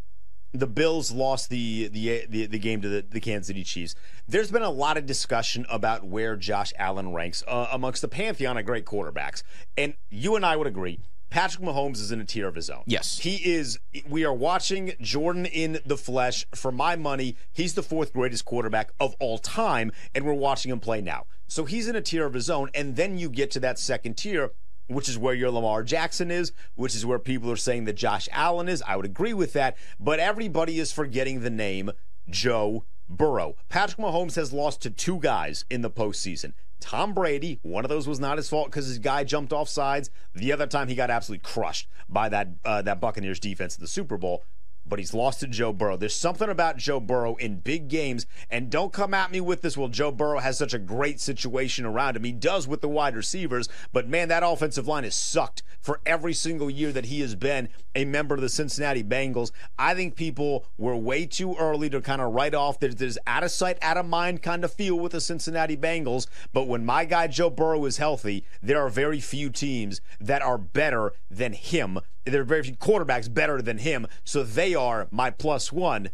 the 0.52 0.67
Bills 0.67 1.12
lost 1.12 1.50
the 1.50 1.88
the 1.88 2.25
the, 2.29 2.46
the 2.46 2.58
game 2.58 2.81
to 2.81 2.88
the, 2.88 3.05
the, 3.08 3.20
Kansas 3.20 3.49
City 3.49 3.64
Chiefs. 3.64 3.94
There's 4.26 4.50
been 4.50 4.62
a 4.62 4.70
lot 4.70 4.96
of 4.96 5.05
discussion 5.05 5.67
about 5.69 6.05
where 6.06 6.37
Josh 6.37 6.73
Allen 6.79 7.12
ranks 7.12 7.44
uh, 7.46 7.67
amongst 7.70 8.00
the 8.00 8.08
pantheon 8.08 8.56
of 8.56 8.64
great 8.64 8.87
quarterbacks, 8.87 9.43
and 9.76 9.94
you 10.11 10.37
and 10.37 10.46
I 10.46 10.56
would 10.56 10.67
agree 10.67 11.00
Patrick 11.30 11.62
Mahomes 11.62 11.96
is 11.96 12.10
in 12.10 12.20
a 12.20 12.25
tier 12.25 12.48
of 12.48 12.54
his 12.54 12.70
own. 12.70 12.82
Yes. 12.86 13.19
He 13.19 13.36
is, 13.36 13.78
we 14.08 14.25
are 14.25 14.32
watching 14.32 14.92
Jordan 15.00 15.46
in 15.46 15.80
the 15.84 15.96
flesh. 15.96 16.46
For 16.54 16.72
my 16.72 16.96
money, 16.96 17.36
he's 17.52 17.75
the 17.75 17.82
fourth 17.82 18.12
greatest 18.12 18.44
quarterback 18.44 18.90
of 18.98 19.14
all 19.20 19.38
time, 19.38 19.92
and 20.14 20.25
we're 20.25 20.32
watching 20.32 20.72
him 20.72 20.80
play 20.80 21.00
now. 21.00 21.26
So 21.46 21.64
he's 21.64 21.88
in 21.88 21.96
a 21.96 22.00
tier 22.00 22.26
of 22.26 22.34
his 22.34 22.48
own. 22.48 22.70
And 22.75 22.96
then 22.96 23.19
you 23.19 23.28
get 23.28 23.50
to 23.52 23.60
that 23.60 23.78
second 23.78 24.16
tier, 24.16 24.52
which 24.86 25.08
is 25.08 25.19
where 25.19 25.34
your 25.34 25.50
Lamar 25.50 25.82
Jackson 25.82 26.30
is, 26.30 26.52
which 26.75 26.94
is 26.94 27.04
where 27.04 27.19
people 27.19 27.50
are 27.50 27.56
saying 27.56 27.84
that 27.84 27.94
Josh 27.94 28.28
Allen 28.32 28.69
is. 28.69 28.82
I 28.86 28.96
would 28.96 29.06
agree 29.06 29.34
with 29.34 29.52
that. 29.52 29.76
But 30.00 30.20
everybody 30.20 30.78
is 30.78 30.92
forgetting 30.92 31.40
the 31.40 31.50
name 31.50 31.90
Joe 32.28 32.84
Burrow. 33.08 33.56
Patrick 33.69 33.98
Mahomes 33.98 34.36
has 34.36 34.52
lost 34.52 34.82
to 34.82 34.90
two 34.90 35.19
guys 35.19 35.64
in 35.70 35.82
the 35.82 35.90
postseason. 35.90 36.52
Tom 36.80 37.12
Brady, 37.12 37.58
one 37.62 37.84
of 37.84 37.88
those 37.88 38.06
was 38.06 38.20
not 38.20 38.36
his 38.36 38.48
fault 38.48 38.69
because 38.69 38.86
his 38.86 38.98
guy 38.98 39.25
jumped 39.25 39.52
off 39.52 39.69
sides. 39.69 40.10
The 40.34 40.52
other 40.52 40.66
time 40.66 40.88
he 40.88 40.94
got 40.94 41.10
absolutely 41.10 41.42
crushed 41.42 41.88
by 42.08 42.28
that 42.28 42.48
uh, 42.64 42.82
that 42.82 43.00
Buccaneers 43.00 43.40
defense 43.40 43.76
in 43.76 43.82
the 43.82 43.88
Super 43.88 44.16
Bowl 44.16 44.44
but 44.88 44.99
he's 44.99 45.14
lost 45.14 45.40
to 45.40 45.46
Joe 45.46 45.73
Burrow. 45.73 45.96
There's 45.96 46.14
something 46.14 46.49
about 46.49 46.76
Joe 46.76 47.00
Burrow 47.00 47.37
in 47.37 47.61
big 47.61 47.88
games, 47.88 48.26
and 48.50 48.70
don't 48.70 48.93
come 48.93 49.14
at 49.14 49.31
me 49.31 49.40
with 49.40 49.62
this. 49.62 49.76
Well, 49.76 49.88
Joe 49.88 50.11
Burrow 50.11 50.38
has 50.38 50.58
such 50.58 50.75
a 50.75 50.79
great 50.79 51.20
situation 51.20 51.85
around 51.85 52.17
him. 52.17 52.25
He 52.25 52.32
does 52.32 52.67
with 52.67 52.81
the 52.81 52.88
wide 52.88 53.17
receivers, 53.17 53.69
but 53.93 54.08
man, 54.08 54.29
that 54.29 54.43
offensive 54.43 54.88
line 54.88 55.05
has 55.05 55.14
sucked 55.14 55.62
for 55.81 56.00
every 56.05 56.35
single 56.35 56.69
year 56.70 56.93
that 56.93 57.06
he 57.06 57.20
has 57.20 57.35
been 57.35 57.69
a 57.94 58.05
member 58.05 58.35
of 58.35 58.40
the 58.40 58.49
Cincinnati 58.49 59.02
Bengals. 59.02 59.52
I 59.79 59.94
think 59.94 60.17
people 60.17 60.67
were 60.76 60.96
way 60.96 61.26
too 61.26 61.55
early 61.56 61.88
to 61.91 62.00
kind 62.00 62.20
of 62.20 62.32
write 62.32 62.55
off 62.55 62.81
that 62.81 62.99
there's 62.99 63.19
out 63.26 63.44
of 63.44 63.50
sight, 63.50 63.79
out 63.82 63.96
of 63.96 64.06
mind 64.06 64.43
kind 64.43 64.64
of 64.64 64.73
feel 64.73 64.99
with 64.99 65.12
the 65.12 65.20
Cincinnati 65.20 65.76
Bengals. 65.76 66.26
But 66.52 66.67
when 66.67 66.84
my 66.84 67.05
guy 67.05 67.26
Joe 67.26 67.50
Burrow 67.50 67.84
is 67.84 67.98
healthy, 67.98 68.44
there 68.62 68.81
are 68.81 68.89
very 68.89 69.20
few 69.20 69.51
teams 69.51 70.01
that 70.20 70.43
are 70.43 70.58
better 70.58 71.12
than 71.31 71.53
him 71.53 72.01
there 72.29 72.43
are 72.43 72.44
very 72.44 72.63
few 72.63 72.77
quarterbacks 72.77 73.32
better 73.32 73.61
than 73.63 73.79
him. 73.79 74.06
So 74.25 74.43
they 74.43 74.75
are 74.75 75.08
my 75.11 75.31
plus 75.31 75.73
one 75.73 76.11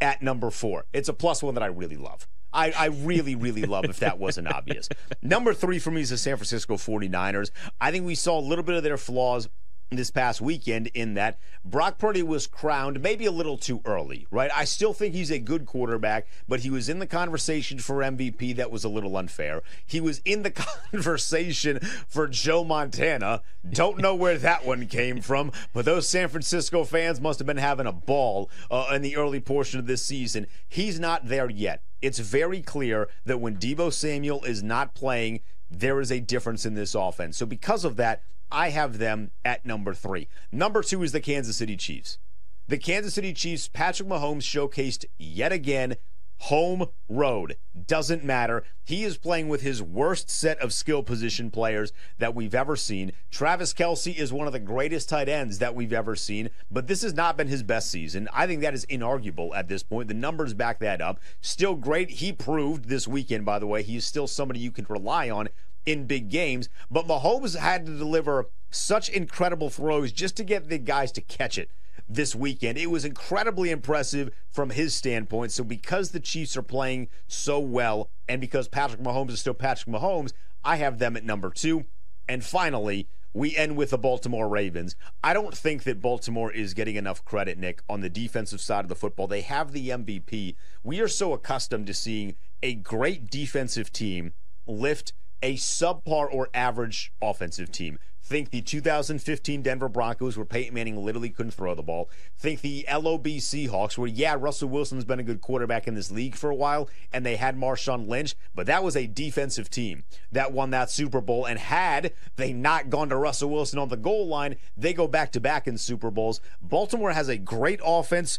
at 0.00 0.22
number 0.22 0.50
four. 0.50 0.86
It's 0.92 1.08
a 1.08 1.14
plus 1.14 1.42
one 1.42 1.54
that 1.54 1.62
I 1.62 1.66
really 1.66 1.96
love. 1.96 2.26
I, 2.54 2.70
I 2.70 2.84
really, 2.86 3.34
really 3.34 3.62
love 3.62 3.84
if 3.86 3.98
that 3.98 4.18
wasn't 4.18 4.46
obvious. 4.46 4.88
Number 5.22 5.52
three 5.52 5.80
for 5.80 5.90
me 5.90 6.02
is 6.02 6.10
the 6.10 6.16
San 6.16 6.36
Francisco 6.36 6.76
49ers. 6.76 7.50
I 7.80 7.90
think 7.90 8.06
we 8.06 8.14
saw 8.14 8.38
a 8.38 8.40
little 8.40 8.62
bit 8.62 8.76
of 8.76 8.84
their 8.84 8.96
flaws 8.96 9.48
this 9.90 10.10
past 10.10 10.40
weekend 10.40 10.88
in 10.88 11.14
that 11.14 11.38
Brock 11.64 11.98
Purdy 11.98 12.22
was 12.22 12.46
crowned 12.46 13.00
maybe 13.00 13.26
a 13.26 13.30
little 13.30 13.56
too 13.56 13.80
early, 13.84 14.26
right? 14.30 14.50
I 14.54 14.64
still 14.64 14.92
think 14.92 15.14
he's 15.14 15.30
a 15.30 15.38
good 15.38 15.66
quarterback, 15.66 16.26
but 16.48 16.60
he 16.60 16.70
was 16.70 16.88
in 16.88 16.98
the 16.98 17.06
conversation 17.06 17.78
for 17.78 17.96
MVP 17.96 18.56
that 18.56 18.70
was 18.70 18.84
a 18.84 18.88
little 18.88 19.16
unfair. 19.16 19.62
He 19.86 20.00
was 20.00 20.20
in 20.24 20.42
the 20.42 20.50
conversation 20.92 21.80
for 22.08 22.26
Joe 22.26 22.64
Montana. 22.64 23.42
Don't 23.68 23.98
know 23.98 24.14
where 24.14 24.38
that 24.38 24.66
one 24.66 24.86
came 24.86 25.20
from, 25.20 25.52
but 25.72 25.84
those 25.84 26.08
San 26.08 26.28
Francisco 26.28 26.84
fans 26.84 27.20
must 27.20 27.38
have 27.38 27.46
been 27.46 27.56
having 27.56 27.86
a 27.86 27.92
ball 27.92 28.50
uh, 28.70 28.90
in 28.92 29.02
the 29.02 29.16
early 29.16 29.40
portion 29.40 29.78
of 29.78 29.86
this 29.86 30.04
season. 30.04 30.46
He's 30.68 31.00
not 31.00 31.28
there 31.28 31.50
yet. 31.50 31.82
It's 32.02 32.18
very 32.18 32.60
clear 32.60 33.08
that 33.24 33.40
when 33.40 33.56
Deebo 33.56 33.92
Samuel 33.92 34.44
is 34.44 34.62
not 34.62 34.94
playing, 34.94 35.40
there 35.70 36.00
is 36.00 36.12
a 36.12 36.20
difference 36.20 36.66
in 36.66 36.74
this 36.74 36.94
offense. 36.94 37.36
So 37.36 37.46
because 37.46 37.84
of 37.84 37.96
that, 37.96 38.22
I 38.50 38.70
have 38.70 38.98
them 38.98 39.30
at 39.44 39.64
number 39.64 39.94
three. 39.94 40.28
Number 40.52 40.82
two 40.82 41.02
is 41.02 41.12
the 41.12 41.20
Kansas 41.20 41.56
City 41.56 41.76
Chiefs. 41.76 42.18
The 42.66 42.78
Kansas 42.78 43.14
City 43.14 43.32
Chiefs, 43.32 43.68
Patrick 43.68 44.08
Mahomes 44.08 44.42
showcased 44.42 45.04
yet 45.18 45.52
again 45.52 45.96
home 46.38 46.86
road. 47.08 47.56
Doesn't 47.86 48.24
matter. 48.24 48.64
He 48.84 49.04
is 49.04 49.16
playing 49.16 49.48
with 49.48 49.62
his 49.62 49.82
worst 49.82 50.28
set 50.28 50.58
of 50.58 50.72
skill 50.72 51.02
position 51.02 51.50
players 51.50 51.92
that 52.18 52.34
we've 52.34 52.54
ever 52.54 52.76
seen. 52.76 53.12
Travis 53.30 53.72
Kelce 53.72 54.14
is 54.14 54.32
one 54.32 54.46
of 54.46 54.52
the 54.52 54.58
greatest 54.58 55.08
tight 55.08 55.28
ends 55.28 55.58
that 55.58 55.74
we've 55.74 55.92
ever 55.92 56.14
seen, 56.14 56.50
but 56.70 56.86
this 56.86 57.02
has 57.02 57.14
not 57.14 57.36
been 57.36 57.48
his 57.48 57.62
best 57.62 57.90
season. 57.90 58.28
I 58.32 58.46
think 58.46 58.60
that 58.60 58.74
is 58.74 58.86
inarguable 58.86 59.54
at 59.54 59.68
this 59.68 59.82
point. 59.82 60.08
The 60.08 60.14
numbers 60.14 60.54
back 60.54 60.80
that 60.80 61.00
up. 61.00 61.18
Still 61.40 61.74
great. 61.74 62.10
He 62.10 62.32
proved 62.32 62.86
this 62.86 63.08
weekend, 63.08 63.44
by 63.44 63.58
the 63.58 63.66
way, 63.66 63.82
he 63.82 63.96
is 63.96 64.06
still 64.06 64.26
somebody 64.26 64.60
you 64.60 64.70
can 64.70 64.86
rely 64.88 65.30
on 65.30 65.48
in 65.86 66.06
big 66.06 66.30
games. 66.30 66.68
But 66.90 67.06
Mahomes 67.06 67.56
had 67.56 67.86
to 67.86 67.96
deliver 67.96 68.46
such 68.70 69.08
incredible 69.08 69.70
throws 69.70 70.12
just 70.12 70.36
to 70.36 70.44
get 70.44 70.68
the 70.68 70.78
guys 70.78 71.12
to 71.12 71.20
catch 71.20 71.58
it. 71.58 71.70
this 72.06 72.34
weekend. 72.34 72.76
It 72.76 72.90
was 72.90 73.04
incredibly 73.06 73.70
impressive 73.70 74.30
from 74.50 74.70
his 74.70 74.94
standpoint. 74.94 75.52
So, 75.52 75.64
because 75.64 76.10
the 76.10 76.20
Chiefs 76.20 76.54
are 76.56 76.62
playing 76.62 77.08
so 77.26 77.58
well 77.58 78.10
and 78.28 78.40
because 78.42 78.68
Patrick 78.68 79.00
Mahomes 79.00 79.30
is 79.30 79.40
still 79.40 79.54
Patrick 79.54 79.94
Mahomes, 79.94 80.32
I 80.62 80.76
have 80.76 80.98
them 80.98 81.16
at 81.16 81.24
number 81.24 81.48
two. 81.50 81.86
And 82.28 82.44
finally, 82.44 83.08
we 83.32 83.56
end 83.56 83.76
with 83.76 83.90
the 83.90 83.98
Baltimore 83.98 84.48
Ravens. 84.48 84.96
I 85.22 85.32
don't 85.32 85.56
think 85.56 85.82
that 85.84 86.00
Baltimore 86.00 86.52
is 86.52 86.74
getting 86.74 86.96
enough 86.96 87.24
credit, 87.24 87.58
Nick, 87.58 87.82
on 87.88 88.00
the 88.00 88.08
defensive 88.08 88.60
side 88.60 88.84
of 88.84 88.88
the 88.88 88.94
football. 88.94 89.26
They 89.26 89.40
have 89.42 89.72
the 89.72 89.88
MVP. 89.88 90.54
We 90.82 91.00
are 91.00 91.08
so 91.08 91.32
accustomed 91.32 91.86
to 91.88 91.94
seeing 91.94 92.36
a 92.62 92.74
great 92.74 93.30
defensive 93.30 93.92
team 93.92 94.34
lift 94.66 95.12
a 95.42 95.54
subpar 95.56 96.32
or 96.32 96.48
average 96.54 97.12
offensive 97.20 97.70
team. 97.70 97.98
Think 98.26 98.50
the 98.50 98.62
2015 98.62 99.60
Denver 99.60 99.88
Broncos, 99.90 100.38
where 100.38 100.46
Peyton 100.46 100.72
Manning 100.72 100.96
literally 100.96 101.28
couldn't 101.28 101.52
throw 101.52 101.74
the 101.74 101.82
ball. 101.82 102.08
Think 102.38 102.62
the 102.62 102.86
LOB 102.90 103.26
Seahawks, 103.26 103.98
where, 103.98 104.08
yeah, 104.08 104.34
Russell 104.38 104.70
Wilson's 104.70 105.04
been 105.04 105.20
a 105.20 105.24
good 105.24 105.42
quarterback 105.42 105.86
in 105.86 105.94
this 105.94 106.10
league 106.10 106.34
for 106.34 106.48
a 106.48 106.54
while, 106.54 106.88
and 107.12 107.26
they 107.26 107.36
had 107.36 107.58
Marshawn 107.58 108.08
Lynch, 108.08 108.34
but 108.54 108.64
that 108.64 108.82
was 108.82 108.96
a 108.96 109.06
defensive 109.06 109.68
team 109.68 110.04
that 110.32 110.52
won 110.52 110.70
that 110.70 110.90
Super 110.90 111.20
Bowl. 111.20 111.44
And 111.44 111.58
had 111.58 112.14
they 112.36 112.54
not 112.54 112.88
gone 112.88 113.10
to 113.10 113.16
Russell 113.16 113.50
Wilson 113.50 113.78
on 113.78 113.90
the 113.90 113.96
goal 113.98 114.26
line, 114.26 114.56
they 114.74 114.94
go 114.94 115.06
back 115.06 115.30
to 115.32 115.40
back 115.40 115.68
in 115.68 115.76
Super 115.76 116.10
Bowls. 116.10 116.40
Baltimore 116.62 117.12
has 117.12 117.28
a 117.28 117.36
great 117.36 117.80
offense 117.84 118.38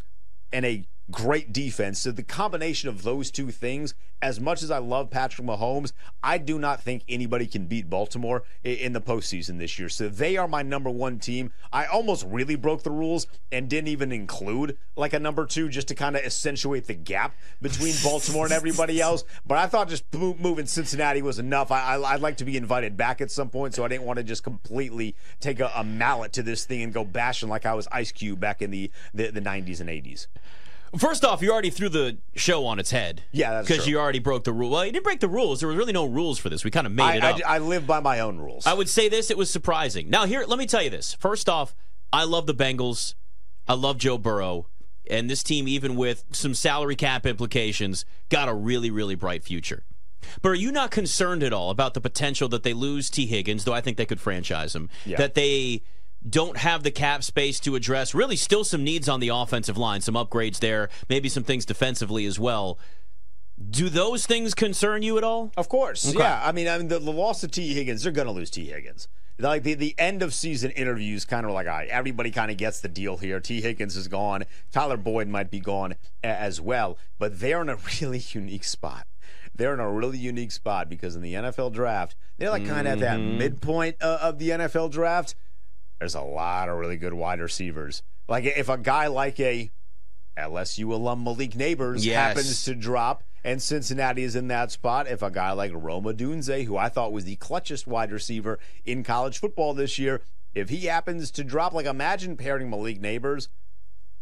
and 0.52 0.66
a 0.66 0.84
great 1.10 1.52
defense. 1.52 2.00
So 2.00 2.10
the 2.10 2.22
combination 2.22 2.88
of 2.88 3.02
those 3.02 3.30
two 3.30 3.50
things, 3.50 3.94
as 4.20 4.40
much 4.40 4.62
as 4.62 4.70
I 4.70 4.78
love 4.78 5.10
Patrick 5.10 5.46
Mahomes, 5.46 5.92
I 6.22 6.38
do 6.38 6.58
not 6.58 6.82
think 6.82 7.04
anybody 7.08 7.46
can 7.46 7.66
beat 7.66 7.88
Baltimore 7.88 8.42
in 8.64 8.92
the 8.92 9.00
postseason 9.00 9.58
this 9.58 9.78
year. 9.78 9.88
So 9.88 10.08
they 10.08 10.36
are 10.36 10.48
my 10.48 10.62
number 10.62 10.90
one 10.90 11.18
team. 11.18 11.52
I 11.72 11.86
almost 11.86 12.24
really 12.26 12.56
broke 12.56 12.82
the 12.82 12.90
rules 12.90 13.26
and 13.52 13.68
didn't 13.68 13.88
even 13.88 14.10
include 14.10 14.78
like 14.96 15.12
a 15.12 15.20
number 15.20 15.46
two 15.46 15.68
just 15.68 15.88
to 15.88 15.94
kind 15.94 16.16
of 16.16 16.24
accentuate 16.24 16.86
the 16.86 16.94
gap 16.94 17.36
between 17.62 17.94
Baltimore 18.02 18.44
and 18.44 18.52
everybody 18.52 19.00
else. 19.00 19.24
But 19.46 19.58
I 19.58 19.66
thought 19.66 19.88
just 19.88 20.04
moving 20.12 20.66
Cincinnati 20.66 21.22
was 21.22 21.38
enough. 21.38 21.70
I, 21.70 21.98
would 21.98 22.22
like 22.22 22.38
to 22.38 22.44
be 22.44 22.56
invited 22.56 22.96
back 22.96 23.20
at 23.20 23.30
some 23.30 23.50
point, 23.50 23.74
so 23.74 23.84
I 23.84 23.88
didn't 23.88 24.04
want 24.04 24.16
to 24.16 24.24
just 24.24 24.42
completely 24.42 25.14
take 25.40 25.60
a, 25.60 25.70
a 25.74 25.84
mallet 25.84 26.32
to 26.34 26.42
this 26.42 26.64
thing 26.64 26.82
and 26.82 26.92
go 26.92 27.04
bashing 27.04 27.48
like 27.48 27.66
I 27.66 27.74
was 27.74 27.86
Ice 27.92 28.12
Cube 28.12 28.40
back 28.40 28.62
in 28.62 28.70
the, 28.70 28.90
the, 29.14 29.30
the 29.30 29.40
90s 29.40 29.80
and 29.80 29.88
80s. 29.88 30.26
First 30.98 31.24
off, 31.24 31.42
you 31.42 31.52
already 31.52 31.70
threw 31.70 31.88
the 31.88 32.18
show 32.34 32.66
on 32.66 32.78
its 32.78 32.90
head. 32.90 33.24
Yeah, 33.32 33.50
that's 33.50 33.68
because 33.68 33.86
you 33.86 33.98
already 33.98 34.18
broke 34.18 34.44
the 34.44 34.52
rule. 34.52 34.70
Well, 34.70 34.84
you 34.86 34.92
didn't 34.92 35.04
break 35.04 35.20
the 35.20 35.28
rules. 35.28 35.60
There 35.60 35.68
was 35.68 35.76
really 35.76 35.92
no 35.92 36.06
rules 36.06 36.38
for 36.38 36.48
this. 36.48 36.64
We 36.64 36.70
kind 36.70 36.86
of 36.86 36.92
made 36.92 37.04
I, 37.04 37.16
it 37.16 37.24
up. 37.24 37.40
I, 37.46 37.56
I 37.56 37.58
live 37.58 37.86
by 37.86 38.00
my 38.00 38.20
own 38.20 38.38
rules. 38.38 38.66
I 38.66 38.74
would 38.74 38.88
say 38.88 39.08
this: 39.08 39.30
it 39.30 39.36
was 39.36 39.50
surprising. 39.50 40.08
Now, 40.08 40.26
here, 40.26 40.44
let 40.46 40.58
me 40.58 40.66
tell 40.66 40.82
you 40.82 40.90
this. 40.90 41.14
First 41.14 41.48
off, 41.48 41.74
I 42.12 42.24
love 42.24 42.46
the 42.46 42.54
Bengals. 42.54 43.14
I 43.68 43.74
love 43.74 43.98
Joe 43.98 44.16
Burrow, 44.16 44.66
and 45.10 45.28
this 45.28 45.42
team, 45.42 45.66
even 45.66 45.96
with 45.96 46.24
some 46.30 46.54
salary 46.54 46.96
cap 46.96 47.26
implications, 47.26 48.04
got 48.28 48.48
a 48.48 48.54
really, 48.54 48.90
really 48.90 49.16
bright 49.16 49.42
future. 49.42 49.82
But 50.42 50.50
are 50.50 50.54
you 50.54 50.72
not 50.72 50.90
concerned 50.90 51.42
at 51.42 51.52
all 51.52 51.70
about 51.70 51.94
the 51.94 52.00
potential 52.00 52.48
that 52.48 52.62
they 52.62 52.72
lose 52.72 53.10
Tee 53.10 53.26
Higgins, 53.26 53.64
though 53.64 53.72
I 53.72 53.80
think 53.80 53.96
they 53.96 54.06
could 54.06 54.20
franchise 54.20 54.74
him? 54.74 54.88
Yeah. 55.04 55.18
That 55.18 55.34
they 55.34 55.82
don't 56.28 56.56
have 56.56 56.82
the 56.82 56.90
cap 56.90 57.22
space 57.22 57.60
to 57.60 57.76
address 57.76 58.14
really 58.14 58.36
still 58.36 58.64
some 58.64 58.84
needs 58.84 59.08
on 59.08 59.20
the 59.20 59.28
offensive 59.28 59.76
line, 59.76 60.00
some 60.00 60.14
upgrades 60.14 60.58
there, 60.58 60.88
maybe 61.08 61.28
some 61.28 61.44
things 61.44 61.64
defensively 61.64 62.26
as 62.26 62.38
well. 62.38 62.78
Do 63.70 63.88
those 63.88 64.26
things 64.26 64.54
concern 64.54 65.02
you 65.02 65.16
at 65.16 65.24
all? 65.24 65.52
Of 65.56 65.68
course. 65.68 66.08
Okay. 66.08 66.18
Yeah. 66.18 66.42
I 66.44 66.52
mean, 66.52 66.68
I 66.68 66.78
mean 66.78 66.88
the, 66.88 66.98
the 66.98 67.12
loss 67.12 67.42
of 67.42 67.50
Tee 67.50 67.74
Higgins, 67.74 68.02
they're 68.02 68.12
going 68.12 68.26
to 68.26 68.32
lose 68.32 68.50
Tee 68.50 68.66
Higgins. 68.66 69.08
Like 69.38 69.62
the, 69.62 69.74
the 69.74 69.94
end 69.98 70.22
of 70.22 70.32
season 70.32 70.70
interviews, 70.72 71.24
kind 71.24 71.44
of 71.44 71.52
like, 71.52 71.66
all 71.66 71.74
right, 71.74 71.88
everybody 71.88 72.30
kind 72.30 72.50
of 72.50 72.56
gets 72.56 72.80
the 72.80 72.88
deal 72.88 73.18
here. 73.18 73.38
Tee 73.38 73.60
Higgins 73.60 73.96
is 73.96 74.08
gone. 74.08 74.44
Tyler 74.72 74.96
Boyd 74.96 75.28
might 75.28 75.50
be 75.50 75.60
gone 75.60 75.94
as 76.24 76.60
well, 76.60 76.98
but 77.18 77.40
they're 77.40 77.60
in 77.60 77.68
a 77.68 77.76
really 78.00 78.22
unique 78.32 78.64
spot 78.64 79.06
they're 79.56 79.74
in 79.74 79.80
a 79.80 79.90
really 79.90 80.18
unique 80.18 80.52
spot 80.52 80.88
because 80.88 81.16
in 81.16 81.22
the 81.22 81.34
NFL 81.34 81.72
draft, 81.72 82.14
they're 82.38 82.50
like 82.50 82.66
kind 82.66 82.86
of 82.86 82.94
at 82.94 83.00
that 83.00 83.18
mm-hmm. 83.18 83.38
midpoint 83.38 83.96
uh, 84.00 84.18
of 84.20 84.38
the 84.38 84.50
NFL 84.50 84.90
draft 84.90 85.34
there's 85.98 86.14
a 86.14 86.20
lot 86.20 86.68
of 86.68 86.76
really 86.78 86.96
good 86.96 87.14
wide 87.14 87.40
receivers. 87.40 88.02
Like 88.28 88.44
if 88.44 88.68
a 88.68 88.78
guy 88.78 89.06
like 89.06 89.38
a 89.40 89.70
LSU 90.36 90.90
alum 90.90 91.24
Malik 91.24 91.52
Nabers 91.52 92.04
yes. 92.04 92.16
happens 92.16 92.64
to 92.64 92.74
drop 92.74 93.22
and 93.44 93.62
Cincinnati 93.62 94.24
is 94.24 94.34
in 94.36 94.48
that 94.48 94.72
spot, 94.72 95.06
if 95.06 95.22
a 95.22 95.30
guy 95.30 95.52
like 95.52 95.72
Rome 95.72 96.04
Odunze, 96.04 96.64
who 96.64 96.76
I 96.76 96.88
thought 96.88 97.12
was 97.12 97.24
the 97.24 97.36
clutchest 97.36 97.86
wide 97.86 98.10
receiver 98.10 98.58
in 98.84 99.04
college 99.04 99.38
football 99.38 99.72
this 99.72 99.98
year, 99.98 100.20
if 100.54 100.68
he 100.68 100.86
happens 100.86 101.30
to 101.32 101.44
drop, 101.44 101.72
like 101.72 101.86
imagine 101.86 102.36
pairing 102.36 102.68
Malik 102.68 103.00
Nabers 103.00 103.48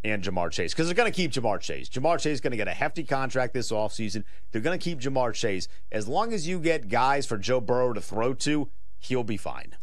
and 0.04 0.22
Ja'Marr 0.22 0.50
Chase 0.50 0.74
because 0.74 0.86
they're 0.86 0.94
going 0.94 1.10
to 1.10 1.16
keep 1.16 1.32
Ja'Marr 1.32 1.60
Chase. 1.60 1.88
Ja'Marr 1.88 2.18
Chase 2.18 2.34
is 2.34 2.40
going 2.40 2.50
to 2.50 2.56
get 2.56 2.68
a 2.68 2.72
hefty 2.72 3.02
contract 3.02 3.54
this 3.54 3.72
offseason. 3.72 4.24
They're 4.52 4.60
going 4.60 4.78
to 4.78 4.82
keep 4.82 5.00
Ja'Marr 5.00 5.32
Chase. 5.32 5.68
As 5.90 6.06
long 6.06 6.34
as 6.34 6.46
you 6.46 6.58
get 6.60 6.88
guys 6.88 7.24
for 7.24 7.38
Joe 7.38 7.60
Burrow 7.60 7.94
to 7.94 8.00
throw 8.00 8.34
to, 8.34 8.68
he'll 8.98 9.24
be 9.24 9.38
fine. 9.38 9.74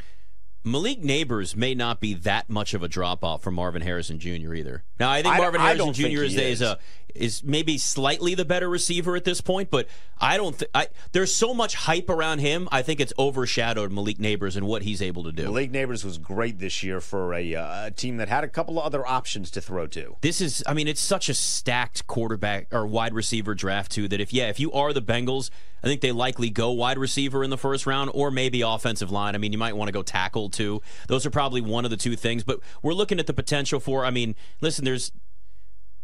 Malik 0.63 1.01
Nabers 1.01 1.55
may 1.55 1.73
not 1.73 1.99
be 1.99 2.13
that 2.13 2.49
much 2.49 2.73
of 2.73 2.83
a 2.83 2.87
drop 2.87 3.23
off 3.23 3.41
from 3.41 3.55
Marvin 3.55 3.81
Harrison 3.81 4.19
Jr. 4.19 4.53
either. 4.53 4.83
Now 4.99 5.09
I 5.09 5.23
think 5.23 5.37
Marvin 5.37 5.59
I, 5.59 5.73
Harrison 5.73 5.93
Jr. 5.93 6.23
is, 6.23 6.35
is 6.35 6.61
a 6.61 6.77
is 7.15 7.43
maybe 7.43 7.77
slightly 7.77 8.35
the 8.35 8.45
better 8.45 8.69
receiver 8.69 9.15
at 9.15 9.23
this 9.23 9.41
point, 9.41 9.69
but 9.69 9.87
I 10.19 10.37
don't 10.37 10.55
think 10.55 10.71
there's 11.11 11.33
so 11.33 11.53
much 11.53 11.75
hype 11.75 12.09
around 12.09 12.39
him. 12.39 12.69
I 12.71 12.81
think 12.81 12.99
it's 12.99 13.13
overshadowed 13.17 13.91
Malik 13.91 14.17
Nabers 14.17 14.55
and 14.55 14.67
what 14.67 14.83
he's 14.83 15.01
able 15.01 15.23
to 15.23 15.31
do. 15.31 15.43
Malik 15.43 15.71
Nabers 15.71 16.05
was 16.05 16.17
great 16.17 16.59
this 16.59 16.83
year 16.83 17.01
for 17.01 17.33
a, 17.33 17.55
uh, 17.55 17.87
a 17.87 17.91
team 17.91 18.17
that 18.17 18.29
had 18.29 18.43
a 18.43 18.47
couple 18.47 18.77
of 18.79 18.85
other 18.85 19.05
options 19.07 19.49
to 19.51 19.61
throw 19.61 19.87
to. 19.87 20.15
This 20.21 20.41
is, 20.41 20.63
I 20.67 20.73
mean, 20.73 20.87
it's 20.87 21.01
such 21.01 21.29
a 21.29 21.33
stacked 21.33 22.05
quarterback 22.07 22.67
or 22.71 22.85
wide 22.85 23.13
receiver 23.13 23.55
draft 23.55 23.91
too 23.91 24.07
that 24.09 24.21
if 24.21 24.33
yeah, 24.33 24.49
if 24.49 24.59
you 24.59 24.71
are 24.73 24.93
the 24.93 25.01
Bengals, 25.01 25.49
I 25.83 25.87
think 25.87 26.01
they 26.01 26.11
likely 26.11 26.49
go 26.49 26.71
wide 26.71 26.97
receiver 26.97 27.43
in 27.43 27.49
the 27.49 27.57
first 27.57 27.87
round 27.87 28.11
or 28.13 28.29
maybe 28.29 28.61
offensive 28.61 29.11
line. 29.11 29.33
I 29.35 29.37
mean, 29.39 29.51
you 29.51 29.57
might 29.57 29.75
want 29.75 29.87
to 29.87 29.93
go 29.93 30.03
tackle 30.03 30.49
too. 30.49 30.81
Those 31.07 31.25
are 31.25 31.31
probably 31.31 31.61
one 31.61 31.85
of 31.85 31.91
the 31.91 31.97
two 31.97 32.15
things, 32.15 32.43
but 32.43 32.59
we're 32.83 32.93
looking 32.93 33.19
at 33.19 33.27
the 33.27 33.33
potential 33.33 33.79
for. 33.79 34.05
I 34.05 34.11
mean, 34.11 34.35
listen, 34.61 34.85
there's 34.85 35.11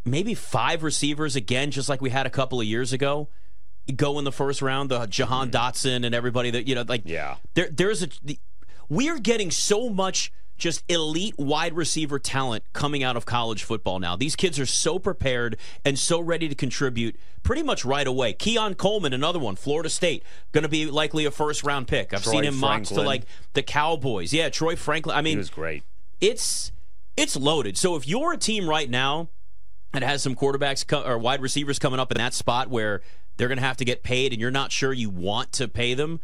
maybe 0.07 0.33
five 0.33 0.83
receivers 0.83 1.35
again, 1.35 1.71
just 1.71 1.89
like 1.89 2.01
we 2.01 2.09
had 2.09 2.25
a 2.25 2.29
couple 2.29 2.59
of 2.59 2.65
years 2.65 2.93
ago. 2.93 3.29
Go 3.95 4.19
in 4.19 4.25
the 4.25 4.31
first 4.31 4.61
round, 4.61 4.89
the 4.89 5.05
Jahan 5.05 5.49
mm-hmm. 5.49 5.55
Dotson 5.55 6.05
and 6.05 6.13
everybody 6.13 6.51
that 6.51 6.67
you 6.67 6.75
know, 6.75 6.83
like 6.87 7.03
yeah. 7.05 7.35
There, 7.53 7.69
there's 7.71 8.03
a. 8.03 8.09
The, 8.23 8.39
we're 8.89 9.19
getting 9.19 9.51
so 9.51 9.89
much 9.89 10.31
just 10.57 10.83
elite 10.89 11.35
wide 11.37 11.73
receiver 11.73 12.19
talent 12.19 12.63
coming 12.73 13.03
out 13.03 13.15
of 13.15 13.25
college 13.25 13.63
football 13.63 13.99
now. 13.99 14.15
These 14.15 14.35
kids 14.35 14.59
are 14.59 14.65
so 14.65 14.99
prepared 14.99 15.57
and 15.85 15.97
so 15.97 16.19
ready 16.19 16.49
to 16.49 16.55
contribute 16.55 17.15
pretty 17.43 17.63
much 17.63 17.85
right 17.85 18.07
away. 18.07 18.33
Keon 18.33 18.73
Coleman, 18.73 19.13
another 19.13 19.39
one, 19.39 19.55
Florida 19.55 19.89
State, 19.89 20.23
going 20.51 20.63
to 20.63 20.69
be 20.69 20.87
likely 20.87 21.25
a 21.25 21.31
first 21.31 21.63
round 21.63 21.87
pick. 21.87 22.13
I've 22.13 22.23
Troy 22.23 22.33
seen 22.33 22.43
him 22.43 22.57
mocked 22.57 22.87
to 22.87 23.01
like 23.01 23.23
the 23.53 23.63
Cowboys. 23.63 24.33
Yeah, 24.33 24.49
Troy 24.49 24.75
Franklin. 24.75 25.15
I 25.15 25.21
mean, 25.21 25.33
he 25.33 25.37
was 25.37 25.49
great. 25.49 25.83
It's 26.19 26.71
it's 27.15 27.35
loaded. 27.35 27.77
So 27.77 27.95
if 27.95 28.07
you're 28.07 28.33
a 28.33 28.37
team 28.37 28.67
right 28.67 28.89
now 28.89 29.29
that 30.01 30.07
has 30.07 30.23
some 30.23 30.35
quarterbacks 30.35 30.85
co- 30.85 31.03
or 31.03 31.17
wide 31.17 31.41
receivers 31.41 31.79
coming 31.79 31.99
up 31.99 32.11
in 32.11 32.17
that 32.17 32.33
spot 32.33 32.69
where 32.69 33.01
they're 33.37 33.47
going 33.47 33.57
to 33.57 33.63
have 33.63 33.77
to 33.77 33.85
get 33.85 34.03
paid 34.03 34.31
and 34.33 34.41
you're 34.41 34.51
not 34.51 34.71
sure 34.71 34.93
you 34.93 35.09
want 35.09 35.51
to 35.53 35.67
pay 35.67 35.93
them, 35.93 36.19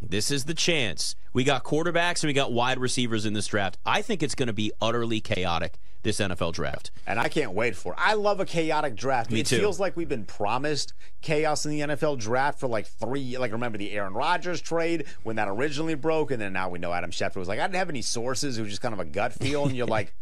this 0.00 0.30
is 0.30 0.44
the 0.44 0.54
chance. 0.54 1.14
We 1.32 1.44
got 1.44 1.64
quarterbacks 1.64 2.22
and 2.22 2.28
we 2.28 2.32
got 2.32 2.52
wide 2.52 2.78
receivers 2.78 3.26
in 3.26 3.32
this 3.32 3.46
draft. 3.46 3.78
I 3.84 4.02
think 4.02 4.22
it's 4.22 4.34
going 4.34 4.46
to 4.46 4.52
be 4.52 4.72
utterly 4.80 5.20
chaotic 5.20 5.78
this 6.02 6.20
NFL 6.20 6.52
draft. 6.52 6.90
And 7.06 7.18
I 7.18 7.28
can't 7.28 7.52
wait 7.52 7.74
for 7.74 7.92
it. 7.92 7.98
I 8.00 8.14
love 8.14 8.40
a 8.40 8.44
chaotic 8.44 8.94
draft. 8.94 9.30
Me 9.30 9.40
it 9.40 9.46
too. 9.46 9.58
feels 9.58 9.80
like 9.80 9.96
we've 9.96 10.08
been 10.08 10.24
promised 10.24 10.94
chaos 11.20 11.66
in 11.66 11.72
the 11.72 11.80
NFL 11.80 12.18
draft 12.18 12.60
for 12.60 12.68
like 12.68 12.86
three 12.86 13.36
like 13.36 13.52
remember 13.52 13.78
the 13.78 13.90
Aaron 13.90 14.14
Rodgers 14.14 14.60
trade 14.60 15.06
when 15.24 15.36
that 15.36 15.48
originally 15.48 15.94
broke 15.94 16.30
and 16.30 16.40
then 16.40 16.52
now 16.52 16.68
we 16.68 16.78
know 16.78 16.92
Adam 16.92 17.10
Schefter 17.10 17.36
was 17.36 17.48
like 17.48 17.58
I 17.58 17.66
didn't 17.66 17.76
have 17.76 17.90
any 17.90 18.02
sources, 18.02 18.58
it 18.58 18.62
was 18.62 18.70
just 18.70 18.80
kind 18.82 18.94
of 18.94 19.00
a 19.00 19.04
gut 19.04 19.32
feel 19.32 19.66
and 19.66 19.76
you're 19.76 19.86
like 19.88 20.14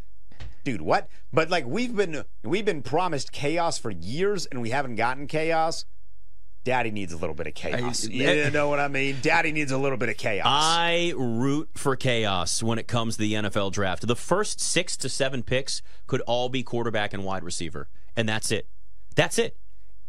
dude, 0.67 0.83
what? 0.83 1.09
But 1.33 1.49
like 1.49 1.65
we've 1.65 1.95
been 1.95 2.25
we've 2.43 2.65
been 2.65 2.83
promised 2.83 3.31
chaos 3.31 3.79
for 3.79 3.91
years 3.91 4.47
and 4.47 4.61
we 4.61 4.71
haven't 4.71 4.97
gotten 4.97 5.29
chaos. 5.29 5.87
Daddy 6.65 6.91
needs 6.91 7.13
a 7.13 7.17
little 7.17 7.37
bit 7.37 7.47
of 7.47 7.55
chaos. 7.55 8.09
I, 8.09 8.11
you 8.11 8.51
know 8.51 8.69
what 8.69 8.81
I 8.81 8.89
mean? 8.89 9.19
Daddy 9.23 9.53
needs 9.53 9.71
a 9.71 9.79
little 9.79 9.97
bit 9.97 10.09
of 10.09 10.17
chaos. 10.17 10.47
I 10.49 11.15
root 11.17 11.71
for 11.75 11.95
chaos 11.95 12.61
when 12.61 12.81
it 12.81 12.89
comes 12.89 13.15
to 13.15 13.21
the 13.21 13.35
NFL 13.35 13.71
draft. 13.71 14.05
The 14.05 14.17
first 14.17 14.61
six 14.61 14.97
to 14.97 15.09
seven 15.09 15.45
picks 15.45 15.81
could 16.09 16.23
all 16.23 16.49
be 16.49 16.65
quarterback 16.65 17.15
and 17.15 17.23
wide 17.23 17.45
receiver, 17.45 17.89
and 18.17 18.29
that's 18.29 18.51
it. 18.51 18.67
That's 19.15 19.39
it. 19.39 19.57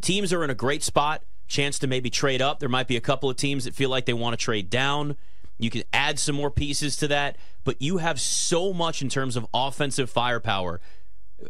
Teams 0.02 0.34
are 0.34 0.44
in 0.44 0.50
a 0.50 0.56
great 0.56 0.82
spot. 0.82 1.24
Chance 1.48 1.78
to 1.80 1.88
maybe 1.88 2.10
trade 2.10 2.42
up. 2.42 2.60
There 2.60 2.68
might 2.68 2.88
be 2.88 2.98
a 2.98 3.02
couple 3.02 3.30
of 3.30 3.38
teams 3.38 3.66
that 3.66 3.76
feel 3.76 3.92
like 3.92 4.08
they 4.08 4.14
want 4.14 4.34
to 4.34 4.44
trade 4.44 4.72
down. 4.72 5.16
You 5.58 5.70
can 5.70 5.84
add 5.92 6.20
some 6.20 6.36
more 6.36 6.52
pieces 6.52 6.96
to 6.98 7.08
that, 7.10 7.38
but 7.64 7.82
you 7.82 7.98
have 7.98 8.20
so 8.20 8.74
much 8.74 9.02
in 9.02 9.10
terms 9.10 9.36
of 9.36 9.48
offensive 9.54 10.10
firepower 10.10 10.80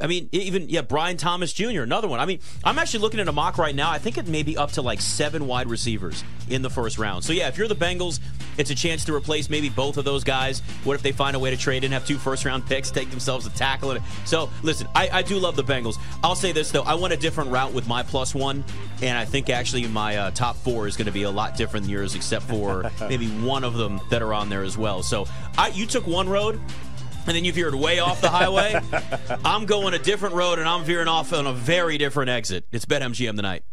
I 0.01 0.07
mean, 0.07 0.27
even 0.31 0.69
yeah, 0.69 0.81
Brian 0.81 1.17
Thomas 1.17 1.53
Jr. 1.53 1.81
Another 1.81 2.07
one. 2.07 2.19
I 2.19 2.25
mean, 2.25 2.39
I'm 2.63 2.77
actually 2.77 2.99
looking 2.99 3.19
at 3.19 3.27
a 3.27 3.31
mock 3.31 3.57
right 3.57 3.73
now. 3.73 3.89
I 3.89 3.97
think 3.97 4.17
it 4.17 4.27
may 4.27 4.43
be 4.43 4.57
up 4.57 4.73
to 4.73 4.81
like 4.81 4.99
seven 4.99 5.47
wide 5.47 5.69
receivers 5.69 6.23
in 6.49 6.61
the 6.61 6.69
first 6.69 6.97
round. 6.97 7.23
So 7.23 7.33
yeah, 7.33 7.47
if 7.47 7.57
you're 7.57 7.67
the 7.67 7.75
Bengals, 7.75 8.19
it's 8.57 8.69
a 8.69 8.75
chance 8.75 9.05
to 9.05 9.15
replace 9.15 9.49
maybe 9.49 9.69
both 9.69 9.97
of 9.97 10.03
those 10.05 10.23
guys. 10.23 10.59
What 10.83 10.95
if 10.95 11.03
they 11.03 11.11
find 11.11 11.35
a 11.35 11.39
way 11.39 11.51
to 11.51 11.57
trade 11.57 11.83
and 11.83 11.93
have 11.93 12.05
two 12.05 12.17
first 12.17 12.43
round 12.43 12.65
picks, 12.65 12.91
take 12.91 13.09
themselves 13.09 13.45
a 13.45 13.49
tackle? 13.51 13.91
And 13.91 14.03
so 14.25 14.49
listen, 14.61 14.87
I, 14.93 15.09
I 15.09 15.21
do 15.21 15.39
love 15.39 15.55
the 15.55 15.63
Bengals. 15.63 15.97
I'll 16.23 16.35
say 16.35 16.51
this 16.51 16.69
though, 16.71 16.83
I 16.83 16.95
went 16.95 17.13
a 17.13 17.17
different 17.17 17.49
route 17.49 17.73
with 17.73 17.87
my 17.87 18.03
plus 18.03 18.35
one, 18.35 18.63
and 19.01 19.17
I 19.17 19.25
think 19.25 19.49
actually 19.49 19.87
my 19.87 20.17
uh, 20.17 20.31
top 20.31 20.57
four 20.57 20.87
is 20.87 20.97
going 20.97 21.05
to 21.05 21.11
be 21.11 21.23
a 21.23 21.31
lot 21.31 21.55
different 21.55 21.85
than 21.85 21.91
yours, 21.91 22.13
except 22.13 22.45
for 22.45 22.91
maybe 23.01 23.27
one 23.27 23.63
of 23.63 23.75
them 23.75 24.01
that 24.09 24.21
are 24.21 24.33
on 24.33 24.49
there 24.49 24.63
as 24.63 24.77
well. 24.77 25.01
So 25.01 25.27
I, 25.57 25.69
you 25.69 25.85
took 25.85 26.05
one 26.07 26.27
road 26.27 26.59
and 27.27 27.35
then 27.35 27.45
you 27.45 27.51
veered 27.51 27.75
way 27.75 27.99
off 27.99 28.21
the 28.21 28.29
highway. 28.29 28.79
I'm 29.45 29.65
going 29.65 29.93
a 29.93 29.99
different 29.99 30.35
road 30.35 30.59
and 30.59 30.67
I'm 30.67 30.83
veering 30.83 31.07
off 31.07 31.33
on 31.33 31.45
a 31.45 31.53
very 31.53 31.97
different 31.97 32.29
exit. 32.29 32.65
It's 32.71 32.85
BetMGM 32.85 33.35
tonight. 33.35 33.63